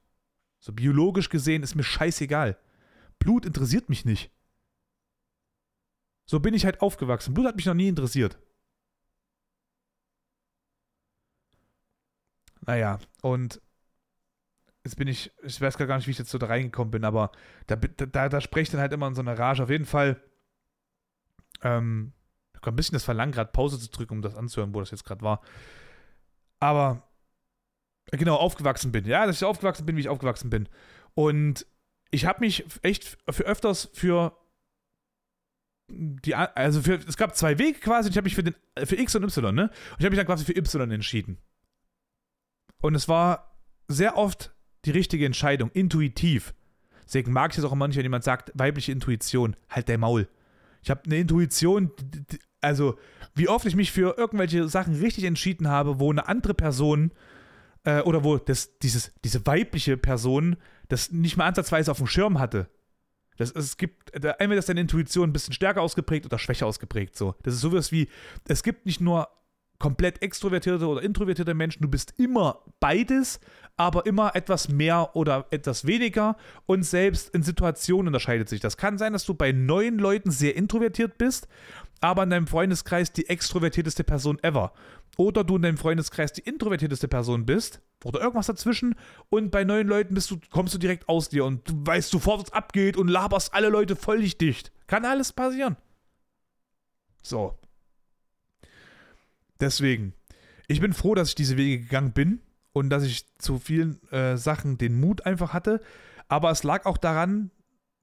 [0.59, 2.57] So biologisch gesehen ist mir scheißegal.
[3.20, 4.32] Blut interessiert mich nicht.
[6.32, 7.34] So bin ich halt aufgewachsen.
[7.34, 8.40] Blut hat mich noch nie interessiert.
[12.62, 13.60] Naja, und
[14.86, 17.34] jetzt bin ich, ich weiß gar nicht, wie ich jetzt so da reingekommen bin, aber
[17.68, 19.62] da, da, da spreche ich dann halt immer in so einer Rage.
[19.62, 20.24] Auf jeden Fall,
[21.64, 22.14] ähm,
[22.54, 25.04] ich ein bisschen das Verlangen, gerade Pause zu drücken, um das anzuhören, wo das jetzt
[25.04, 25.42] gerade war.
[26.62, 27.10] Aber,
[28.10, 29.04] genau, aufgewachsen bin.
[29.04, 30.70] Ja, dass ich aufgewachsen bin, wie ich aufgewachsen bin.
[31.14, 31.66] Und
[32.10, 34.41] ich habe mich echt für öfters für
[35.94, 39.16] die, also für, es gab zwei Wege quasi, ich habe mich für den, für X
[39.16, 39.64] und Y, ne?
[39.64, 41.38] Und ich habe mich dann quasi für Y entschieden.
[42.82, 44.54] Und es war sehr oft
[44.86, 46.54] die richtige Entscheidung, intuitiv.
[47.06, 50.28] Deswegen mag ich es auch immer nicht, wenn jemand sagt, weibliche Intuition, halt dein Maul.
[50.82, 51.92] Ich habe eine Intuition,
[52.62, 52.98] also
[53.36, 57.12] wie oft ich mich für irgendwelche Sachen richtig entschieden habe, wo eine andere Person
[57.84, 62.39] äh, oder wo das, dieses, diese weibliche Person das nicht mal ansatzweise auf dem Schirm
[62.39, 62.70] hatte.
[63.42, 67.16] Das, es gibt, entweder ist deine Intuition ein bisschen stärker ausgeprägt oder schwächer ausgeprägt.
[67.16, 67.36] So.
[67.44, 68.08] Das ist sowas wie,
[68.48, 69.28] es gibt nicht nur
[69.82, 71.82] komplett extrovertierte oder introvertierte Menschen.
[71.82, 73.40] Du bist immer beides,
[73.76, 76.38] aber immer etwas mehr oder etwas weniger.
[76.68, 78.78] Und selbst in Situationen unterscheidet sich das.
[78.78, 81.48] Kann sein, dass du bei neuen Leuten sehr introvertiert bist,
[82.00, 84.72] aber in deinem Freundeskreis die extrovertierteste Person ever.
[85.18, 88.96] Oder du in deinem Freundeskreis die introvertierteste Person bist oder irgendwas dazwischen
[89.30, 92.54] und bei neuen Leuten du, kommst du direkt aus dir und du weißt sofort, was
[92.54, 94.72] abgeht und laberst alle Leute völlig dicht.
[94.88, 95.76] Kann alles passieren.
[97.24, 97.61] So.
[99.62, 100.14] Deswegen,
[100.68, 102.41] ich bin froh, dass ich diese Wege gegangen bin
[102.74, 105.82] und dass ich zu vielen äh, Sachen den Mut einfach hatte.
[106.28, 107.51] Aber es lag auch daran,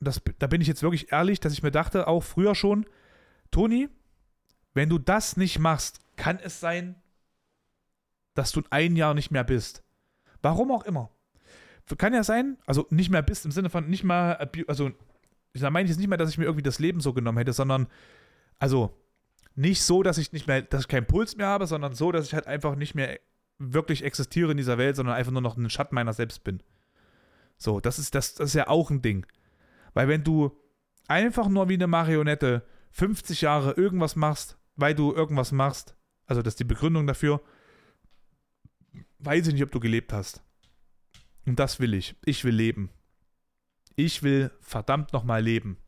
[0.00, 2.86] das, da bin ich jetzt wirklich ehrlich, dass ich mir dachte, auch früher schon,
[3.50, 3.88] Toni,
[4.74, 6.94] wenn du das nicht machst, kann es sein,
[8.34, 9.82] dass du ein Jahr nicht mehr bist.
[10.40, 11.11] Warum auch immer.
[11.96, 14.90] Kann ja sein, also nicht mehr bist im Sinne von nicht mal, also
[15.54, 17.88] ich meine jetzt nicht mehr, dass ich mir irgendwie das Leben so genommen hätte, sondern,
[18.59, 18.94] also
[19.59, 22.26] nicht so, dass ich nicht mehr, dass ich keinen Puls mehr habe, sondern so, dass
[22.26, 23.18] ich halt einfach nicht mehr
[23.59, 26.62] wirklich existiere in dieser Welt, sondern einfach nur noch ein Schatten meiner selbst bin.
[27.56, 29.26] So, das ist, das, das ist ja auch ein Ding.
[29.94, 30.56] Weil wenn du
[31.09, 35.96] einfach nur wie eine Marionette 50 Jahre irgendwas machst, weil du irgendwas machst,
[36.26, 37.40] also das ist die Begründung dafür,
[39.18, 40.40] weiß ich nicht, ob du gelebt hast.
[41.46, 42.14] Und das will ich.
[42.24, 42.90] Ich will leben.
[43.96, 45.78] Ich will verdammt nochmal leben.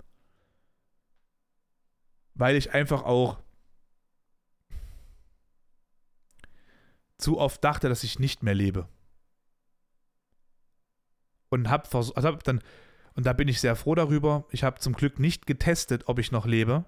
[2.34, 3.38] Weil ich einfach auch
[7.20, 8.88] zu oft dachte, dass ich nicht mehr lebe.
[11.48, 12.62] Und hab, also hab dann,
[13.14, 16.32] und da bin ich sehr froh darüber, ich habe zum Glück nicht getestet, ob ich
[16.32, 16.84] noch lebe.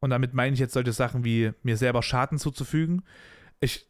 [0.00, 3.02] Und damit meine ich jetzt solche Sachen wie mir selber Schaden zuzufügen.
[3.60, 3.86] Ich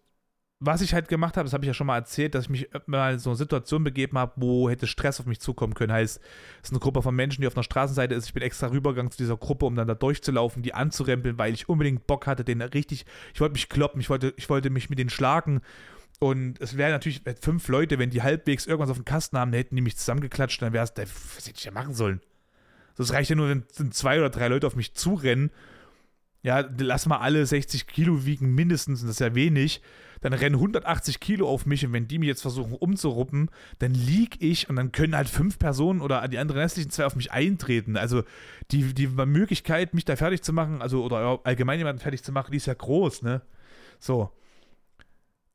[0.59, 2.69] was ich halt gemacht habe, das habe ich ja schon mal erzählt, dass ich mich
[2.87, 5.93] mal in so eine Situation begeben habe, wo hätte Stress auf mich zukommen können.
[5.93, 6.19] Heißt,
[6.63, 8.27] es ist eine Gruppe von Menschen, die auf einer Straßenseite ist.
[8.27, 11.69] Ich bin extra rübergegangen zu dieser Gruppe, um dann da durchzulaufen, die anzurempeln, weil ich
[11.69, 13.05] unbedingt Bock hatte, den richtig,
[13.35, 15.61] ich wollte mich kloppen, ich wollte, ich wollte mich mit denen schlagen.
[16.21, 19.77] Und es wäre natürlich fünf Leute, wenn die halbwegs irgendwas auf dem Kasten haben, hätten
[19.77, 20.93] die mich zusammengeklatscht, dann wäre es,
[21.37, 22.23] was hätte ich ja machen sollen?
[22.97, 25.51] Das reicht ja nur, wenn zwei oder drei Leute auf mich zurennen.
[26.47, 29.83] Ja, lass mal alle 60 Kilo wiegen mindestens, und das ist ja wenig
[30.21, 34.43] dann rennen 180 Kilo auf mich und wenn die mich jetzt versuchen umzuruppen, dann lieg
[34.43, 37.97] ich und dann können halt fünf Personen oder die anderen restlichen zwei auf mich eintreten.
[37.97, 38.25] Also
[38.71, 42.51] die, die Möglichkeit, mich da fertig zu machen, also oder allgemein jemanden fertig zu machen,
[42.51, 43.43] die ist ja groß, ne?
[43.99, 44.31] So.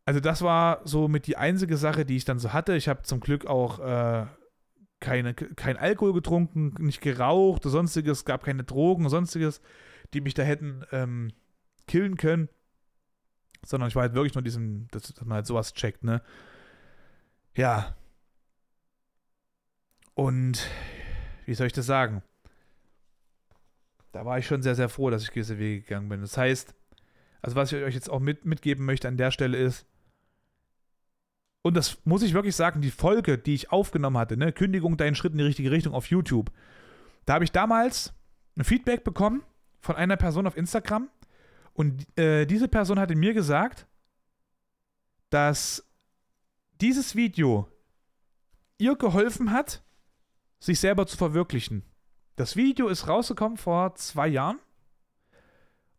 [0.06, 2.76] Also das war so mit die einzige Sache, die ich dann so hatte.
[2.76, 4.26] Ich habe zum Glück auch äh,
[5.00, 9.62] keine, kein Alkohol getrunken, nicht geraucht, sonstiges, gab keine Drogen, sonstiges,
[10.14, 11.32] die mich da hätten ähm,
[11.88, 12.50] killen können
[13.64, 16.22] sondern ich war halt wirklich nur diesem, dass, dass man halt sowas checkt, ne?
[17.56, 17.96] Ja.
[20.14, 20.68] Und
[21.46, 22.24] wie soll ich das sagen?
[24.12, 26.22] Da war ich schon sehr, sehr froh, dass ich gewisse Wege gegangen bin.
[26.22, 26.76] Das heißt,
[27.42, 29.86] also was ich euch jetzt auch mit, mitgeben möchte an der Stelle ist,
[31.64, 35.14] und das muss ich wirklich sagen, die Folge, die ich aufgenommen hatte, ne, Kündigung, deinen
[35.14, 36.52] Schritt in die richtige Richtung auf YouTube,
[37.26, 38.14] da habe ich damals
[38.58, 39.44] ein Feedback bekommen
[39.82, 41.10] von einer Person auf Instagram,
[41.74, 43.88] und äh, diese Person hatte mir gesagt,
[45.30, 45.88] dass
[46.82, 47.68] dieses Video
[48.78, 49.84] ihr geholfen hat,
[50.60, 51.84] sich selber zu verwirklichen.
[52.36, 54.60] Das Video ist rausgekommen vor zwei Jahren.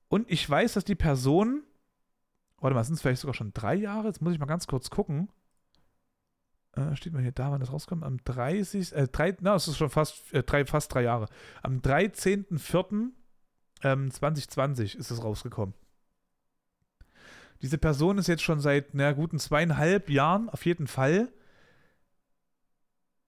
[0.08, 1.62] Und ich weiß, dass die Person,
[2.58, 4.08] warte mal, sind es vielleicht sogar schon drei Jahre?
[4.08, 5.30] Jetzt muss ich mal ganz kurz gucken.
[6.72, 8.02] Äh, steht mal hier da, wann das rauskommt.
[8.02, 8.92] Am 30.
[8.92, 11.28] Äh, drei, na, es ist schon fast, äh, drei, fast drei Jahre.
[11.62, 13.12] Am 13.04.
[13.82, 15.74] Ähm, 2020 ist es rausgekommen.
[17.62, 21.32] Diese Person ist jetzt schon seit na, guten zweieinhalb Jahren auf jeden Fall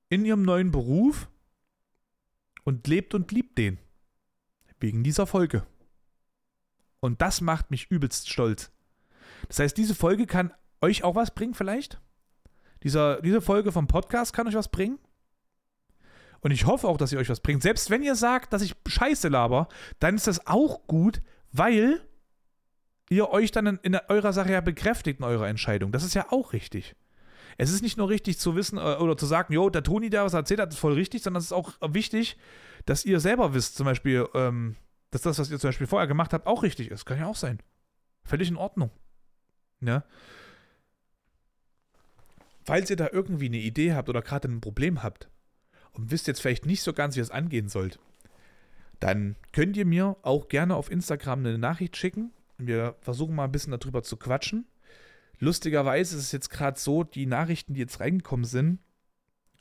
[0.09, 1.29] in ihrem neuen Beruf
[2.65, 3.79] und lebt und liebt den.
[4.81, 5.65] Wegen dieser Folge.
[7.01, 8.71] Und das macht mich übelst stolz.
[9.49, 12.01] Das heißt, diese Folge kann euch auch was bringen, vielleicht?
[12.83, 14.99] Dieser, diese Folge vom Podcast kann euch was bringen?
[16.45, 17.63] Und ich hoffe auch, dass ihr euch was bringt.
[17.63, 19.67] Selbst wenn ihr sagt, dass ich Scheiße laber,
[19.99, 21.23] dann ist das auch gut,
[21.53, 22.07] weil
[23.09, 25.91] ihr euch dann in, in eurer Sache ja bekräftigt in eurer Entscheidung.
[25.91, 26.97] Das ist ja auch richtig.
[27.57, 30.25] Es ist nicht nur richtig zu wissen äh, oder zu sagen, jo, der Toni, der
[30.25, 32.37] was erzählt hat, ist voll richtig, sondern es ist auch wichtig,
[32.85, 34.77] dass ihr selber wisst, zum Beispiel, ähm,
[35.13, 37.07] dass das, was ihr zum Beispiel vorher gemacht habt, auch richtig ist.
[37.07, 37.59] Kann ja auch sein.
[38.23, 38.91] Völlig in Ordnung.
[39.81, 40.05] Ja.
[42.67, 45.31] Falls ihr da irgendwie eine Idee habt oder gerade ein Problem habt,
[45.95, 47.99] und wisst jetzt vielleicht nicht so ganz, wie es angehen sollt,
[49.01, 52.33] dann könnt ihr mir auch gerne auf Instagram eine Nachricht schicken.
[52.59, 54.67] Wir versuchen mal ein bisschen darüber zu quatschen.
[55.39, 58.79] Lustigerweise ist es jetzt gerade so, die Nachrichten, die jetzt reingekommen sind,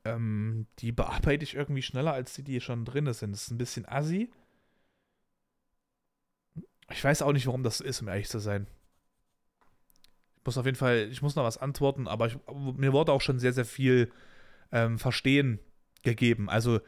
[0.06, 3.32] ähm, die bearbeite ich irgendwie schneller als die, die schon drin sind.
[3.32, 4.32] Das ist ein bisschen assi.
[6.92, 8.68] Ich weiß auch nicht, warum das ist, um ehrlich zu sein.
[10.38, 12.38] Ich muss auf jeden Fall, ich muss noch was antworten, aber ich,
[12.76, 14.12] mir wurde auch schon sehr, sehr viel
[14.72, 15.60] ähm, verstehen
[16.04, 16.50] gegeben.
[16.50, 16.80] Also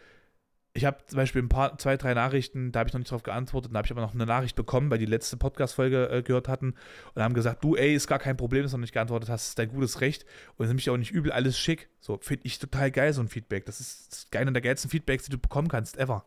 [0.76, 3.24] ich habe zum Beispiel ein paar, zwei, drei Nachrichten, da habe ich noch nicht drauf
[3.24, 6.49] geantwortet, da habe ich aber noch eine Nachricht bekommen, weil die letzte Podcast-Folge äh, gehört
[6.49, 6.76] hatten
[7.13, 9.47] und haben gesagt, du, ey, ist gar kein Problem, dass du noch nicht geantwortet hast,
[9.47, 10.26] ist dein gutes Recht
[10.57, 11.88] und ist nämlich auch nicht übel, alles schick.
[12.01, 13.66] So, finde ich total geil, so ein Feedback.
[13.66, 16.26] Das ist, das ist einer der geilsten Feedbacks, die du bekommen kannst, ever.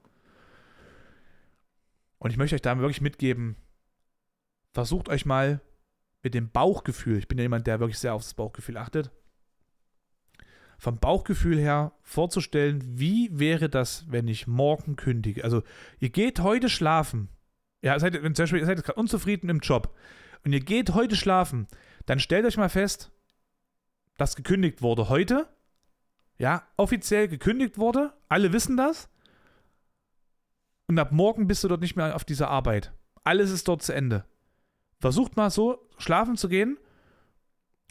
[2.19, 3.57] Und ich möchte euch da wirklich mitgeben,
[4.73, 5.61] versucht euch mal
[6.23, 9.11] mit dem Bauchgefühl, ich bin ja jemand, der wirklich sehr aufs Bauchgefühl achtet,
[10.79, 15.43] vom Bauchgefühl her vorzustellen, wie wäre das, wenn ich morgen kündige?
[15.43, 15.63] Also,
[15.99, 17.29] ihr geht heute schlafen.
[17.83, 19.95] Ja, seid, wenn zum Beispiel, ihr seid gerade unzufrieden im Job
[20.45, 21.67] und ihr geht heute schlafen,
[22.07, 23.11] dann stellt euch mal fest,
[24.17, 25.49] dass gekündigt wurde heute.
[26.39, 28.13] Ja, offiziell gekündigt wurde.
[28.29, 29.09] Alle wissen das.
[30.87, 32.93] Und ab morgen bist du dort nicht mehr auf dieser Arbeit.
[33.25, 34.25] Alles ist dort zu Ende.
[35.01, 36.79] Versucht mal so schlafen zu gehen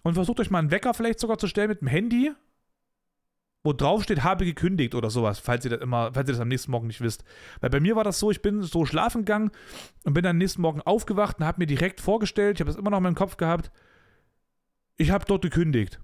[0.03, 2.33] und versucht euch mal einen Wecker vielleicht sogar zu stellen mit dem Handy
[3.63, 6.47] wo drauf steht, habe gekündigt oder sowas, falls ihr das immer, falls ihr das am
[6.47, 7.23] nächsten Morgen nicht wisst.
[7.59, 9.51] Weil bei mir war das so, ich bin so schlafen gegangen
[10.03, 12.79] und bin dann am nächsten Morgen aufgewacht und habe mir direkt vorgestellt, ich habe das
[12.79, 13.71] immer noch in meinem Kopf gehabt,
[14.95, 15.99] ich habe dort gekündigt.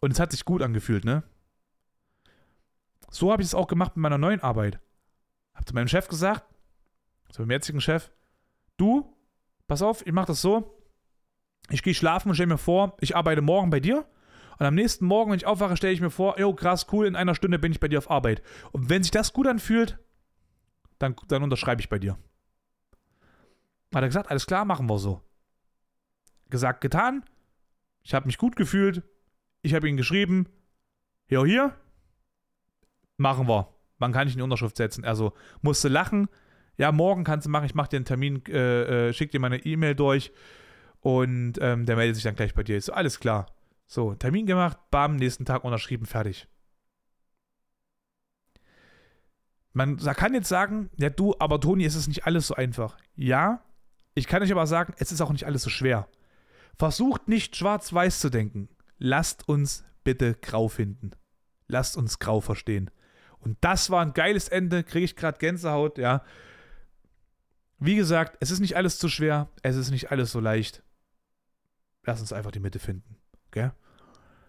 [0.00, 1.22] Und es hat sich gut angefühlt, ne?
[3.10, 4.80] So habe ich es auch gemacht mit meiner neuen Arbeit.
[5.54, 6.44] Habe zu meinem Chef gesagt,
[7.30, 8.10] zu meinem jetzigen Chef,
[8.76, 9.14] du,
[9.66, 10.82] pass auf, ich mache das so,
[11.70, 14.06] ich gehe schlafen und stelle mir vor, ich arbeite morgen bei dir.
[14.58, 17.16] Und am nächsten Morgen, wenn ich aufwache, stelle ich mir vor, jo, krass, cool, in
[17.16, 18.42] einer Stunde bin ich bei dir auf Arbeit.
[18.72, 19.98] Und wenn sich das gut anfühlt,
[20.98, 22.18] dann, dann unterschreibe ich bei dir.
[23.94, 25.20] Hat er gesagt, alles klar, machen wir so.
[26.48, 27.24] Gesagt, getan.
[28.02, 29.02] Ich habe mich gut gefühlt.
[29.62, 30.46] Ich habe ihn geschrieben.
[31.28, 31.74] Jo, hier.
[33.16, 33.68] Machen wir.
[33.98, 35.04] Wann kann ich eine Unterschrift setzen?
[35.04, 36.28] Also musste lachen.
[36.76, 37.66] Ja, morgen kannst du machen.
[37.66, 40.32] Ich mache dir einen Termin, äh, äh, schick dir meine E-Mail durch.
[41.00, 42.76] Und ähm, der meldet sich dann gleich bei dir.
[42.76, 43.46] Ist so, alles klar.
[43.92, 46.48] So, Termin gemacht, bam, nächsten Tag unterschrieben, fertig.
[49.74, 52.96] Man kann jetzt sagen, ja du, aber Toni, es ist nicht alles so einfach.
[53.16, 53.62] Ja,
[54.14, 56.08] ich kann euch aber sagen, es ist auch nicht alles so schwer.
[56.78, 58.70] Versucht nicht schwarz-weiß zu denken.
[58.96, 61.10] Lasst uns bitte grau finden.
[61.66, 62.90] Lasst uns grau verstehen.
[63.40, 66.24] Und das war ein geiles Ende, kriege ich gerade Gänsehaut, ja.
[67.78, 70.82] Wie gesagt, es ist nicht alles zu schwer, es ist nicht alles so leicht.
[72.04, 73.18] Lasst uns einfach die Mitte finden.
[73.48, 73.70] Okay?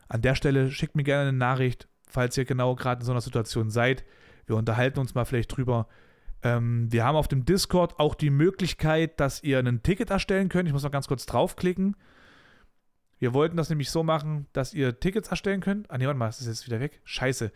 [0.08, 3.22] An der Stelle schickt mir gerne eine Nachricht, falls ihr genau gerade in so einer
[3.22, 4.04] Situation seid.
[4.45, 5.88] Wir unterhalten uns mal vielleicht drüber.
[6.43, 10.68] Ähm, wir haben auf dem Discord auch die Möglichkeit, dass ihr ein Ticket erstellen könnt.
[10.68, 11.95] Ich muss noch ganz kurz draufklicken.
[13.20, 15.89] Wir wollten das nämlich so machen, dass ihr Tickets erstellen könnt.
[15.89, 16.99] Ah, nee, warte mal, ist das jetzt wieder weg?
[17.06, 17.51] Scheiße.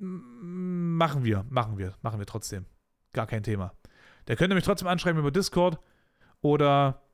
[0.00, 2.66] M machen wir, machen wir, machen wir trotzdem.
[3.14, 3.72] Gar kein Thema.
[4.26, 5.78] Der könnt ihr mich trotzdem anschreiben über Discord
[6.42, 7.07] oder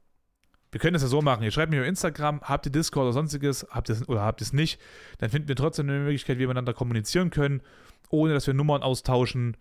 [0.75, 1.45] wir können das ja so machen.
[1.45, 4.45] Ihr schreibt mir über Instagram, habt ihr Discord oder sonstiges, habt ihr oder habt ihr
[4.47, 4.81] es nicht,
[5.18, 7.62] dann finden wir trotzdem eine Möglichkeit, wie wir miteinander kommunizieren können,
[8.11, 9.57] ohne dass wir Nummern austauschen.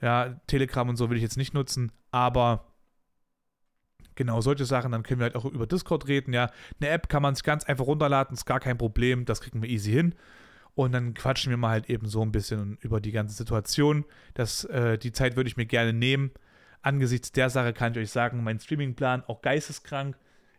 [0.00, 2.64] Ja, Telegram und so will ich jetzt nicht nutzen, aber
[4.14, 6.50] genau solche Sachen, dann können wir halt auch über Discord reden, ja.
[6.80, 9.68] Eine App kann man sich ganz einfach runterladen, ist gar kein Problem, das kriegen wir
[9.68, 10.14] easy hin.
[10.74, 14.06] Und dann quatschen wir mal halt eben so ein bisschen über die ganze Situation.
[14.32, 16.30] Das, äh, die Zeit würde ich mir gerne nehmen.
[16.80, 20.16] Angesichts der Sache kann ich euch sagen, mein Streamingplan auch geisteskrank.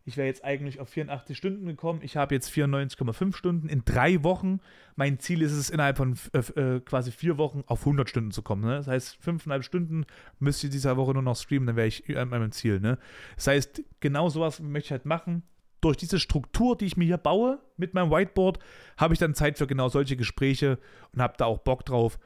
[0.08, 2.02] Ich wäre jetzt eigentlich auf 84 Stunden gekommen.
[2.04, 4.60] Ich habe jetzt 94,5 Stunden in drei Wochen.
[4.96, 8.44] Mein Ziel ist es, innerhalb von äh, äh quasi vier Wochen auf 100 Stunden zu
[8.44, 8.64] kommen.
[8.64, 8.76] Ne?
[8.76, 10.06] Das heißt, fünfeinhalb Stunden
[10.38, 12.80] müsste ich dieser Woche nur noch streamen, dann wäre ich an meinem Ziel.
[12.80, 13.00] Ne?
[13.36, 15.42] Das heißt, genau sowas möchte ich halt machen.
[15.82, 18.60] Durch diese Struktur, die ich mir hier baue mit meinem Whiteboard,
[18.98, 20.78] habe ich dann Zeit für genau solche Gespräche
[21.14, 22.20] und habe da auch Bock drauf.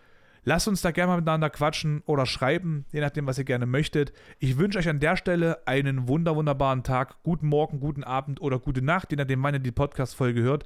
[0.43, 4.13] Lasst uns da gerne mal miteinander quatschen oder schreiben, je nachdem, was ihr gerne möchtet.
[4.39, 8.59] Ich wünsche euch an der Stelle einen wunder, wunderbaren Tag, guten Morgen, guten Abend oder
[8.59, 10.65] gute Nacht, je nachdem, wann ihr die Podcast-Folge hört.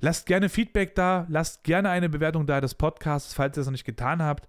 [0.00, 3.72] Lasst gerne Feedback da, lasst gerne eine Bewertung da des Podcasts, falls ihr es noch
[3.72, 4.48] nicht getan habt.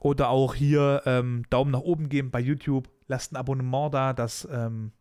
[0.00, 2.88] Oder auch hier ähm, Daumen nach oben geben bei YouTube.
[3.08, 4.92] Lasst ein Abonnement da, dass ähm,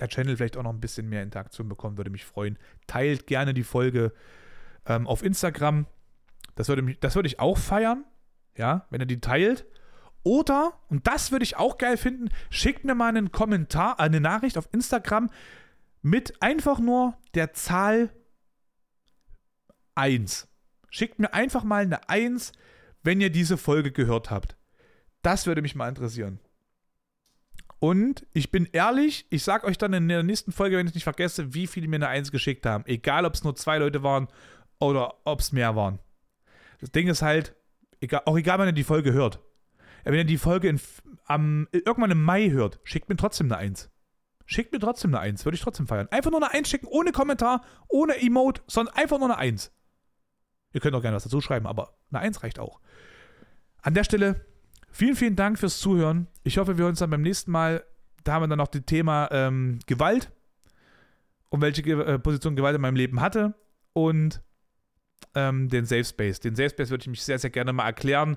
[0.00, 2.58] der Channel vielleicht auch noch ein bisschen mehr Interaktion bekommt, würde mich freuen.
[2.86, 4.12] Teilt gerne die Folge
[4.86, 5.86] ähm, auf Instagram
[6.58, 8.04] das würde, das würde ich auch feiern,
[8.56, 9.64] ja, wenn er die teilt.
[10.24, 14.58] Oder, und das würde ich auch geil finden, schickt mir mal einen Kommentar, eine Nachricht
[14.58, 15.30] auf Instagram
[16.02, 18.10] mit einfach nur der Zahl
[19.94, 20.48] 1.
[20.90, 22.50] Schickt mir einfach mal eine 1,
[23.04, 24.56] wenn ihr diese Folge gehört habt.
[25.22, 26.40] Das würde mich mal interessieren.
[27.78, 31.04] Und ich bin ehrlich, ich sag euch dann in der nächsten Folge, wenn ich nicht
[31.04, 32.84] vergesse, wie viele mir eine 1 geschickt haben.
[32.86, 34.26] Egal, ob es nur zwei Leute waren
[34.80, 36.00] oder ob es mehr waren.
[36.80, 37.54] Das Ding ist halt,
[38.00, 39.40] egal, auch egal, wann ihr die Folge hört.
[40.04, 40.80] Wenn ihr die Folge in,
[41.24, 43.90] am, irgendwann im Mai hört, schickt mir trotzdem eine Eins.
[44.46, 46.08] Schickt mir trotzdem eine Eins, würde ich trotzdem feiern.
[46.10, 49.72] Einfach nur eine Eins schicken, ohne Kommentar, ohne Emote, sondern einfach nur eine Eins.
[50.72, 52.80] Ihr könnt auch gerne was dazu schreiben, aber eine Eins reicht auch.
[53.82, 54.46] An der Stelle,
[54.90, 56.28] vielen, vielen Dank fürs Zuhören.
[56.44, 57.84] Ich hoffe, wir hören uns dann beim nächsten Mal.
[58.24, 60.32] Da haben wir dann noch das Thema ähm, Gewalt
[61.50, 63.54] und welche äh, Position Gewalt in meinem Leben hatte.
[63.92, 64.42] Und
[65.34, 66.40] ähm, den Safe Space.
[66.40, 68.36] Den Safe Space würde ich mich sehr, sehr gerne mal erklären,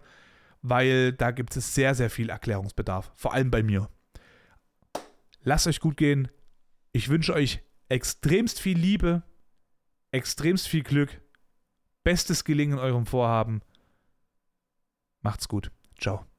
[0.62, 3.12] weil da gibt es sehr, sehr viel Erklärungsbedarf.
[3.16, 3.90] Vor allem bei mir.
[5.44, 6.30] Lasst euch gut gehen.
[6.92, 9.24] Ich wünsche euch extremst viel Liebe,
[10.12, 11.22] extremst viel Glück,
[12.04, 13.62] bestes Gelingen in eurem Vorhaben.
[15.22, 15.72] Macht's gut.
[16.00, 16.31] Ciao.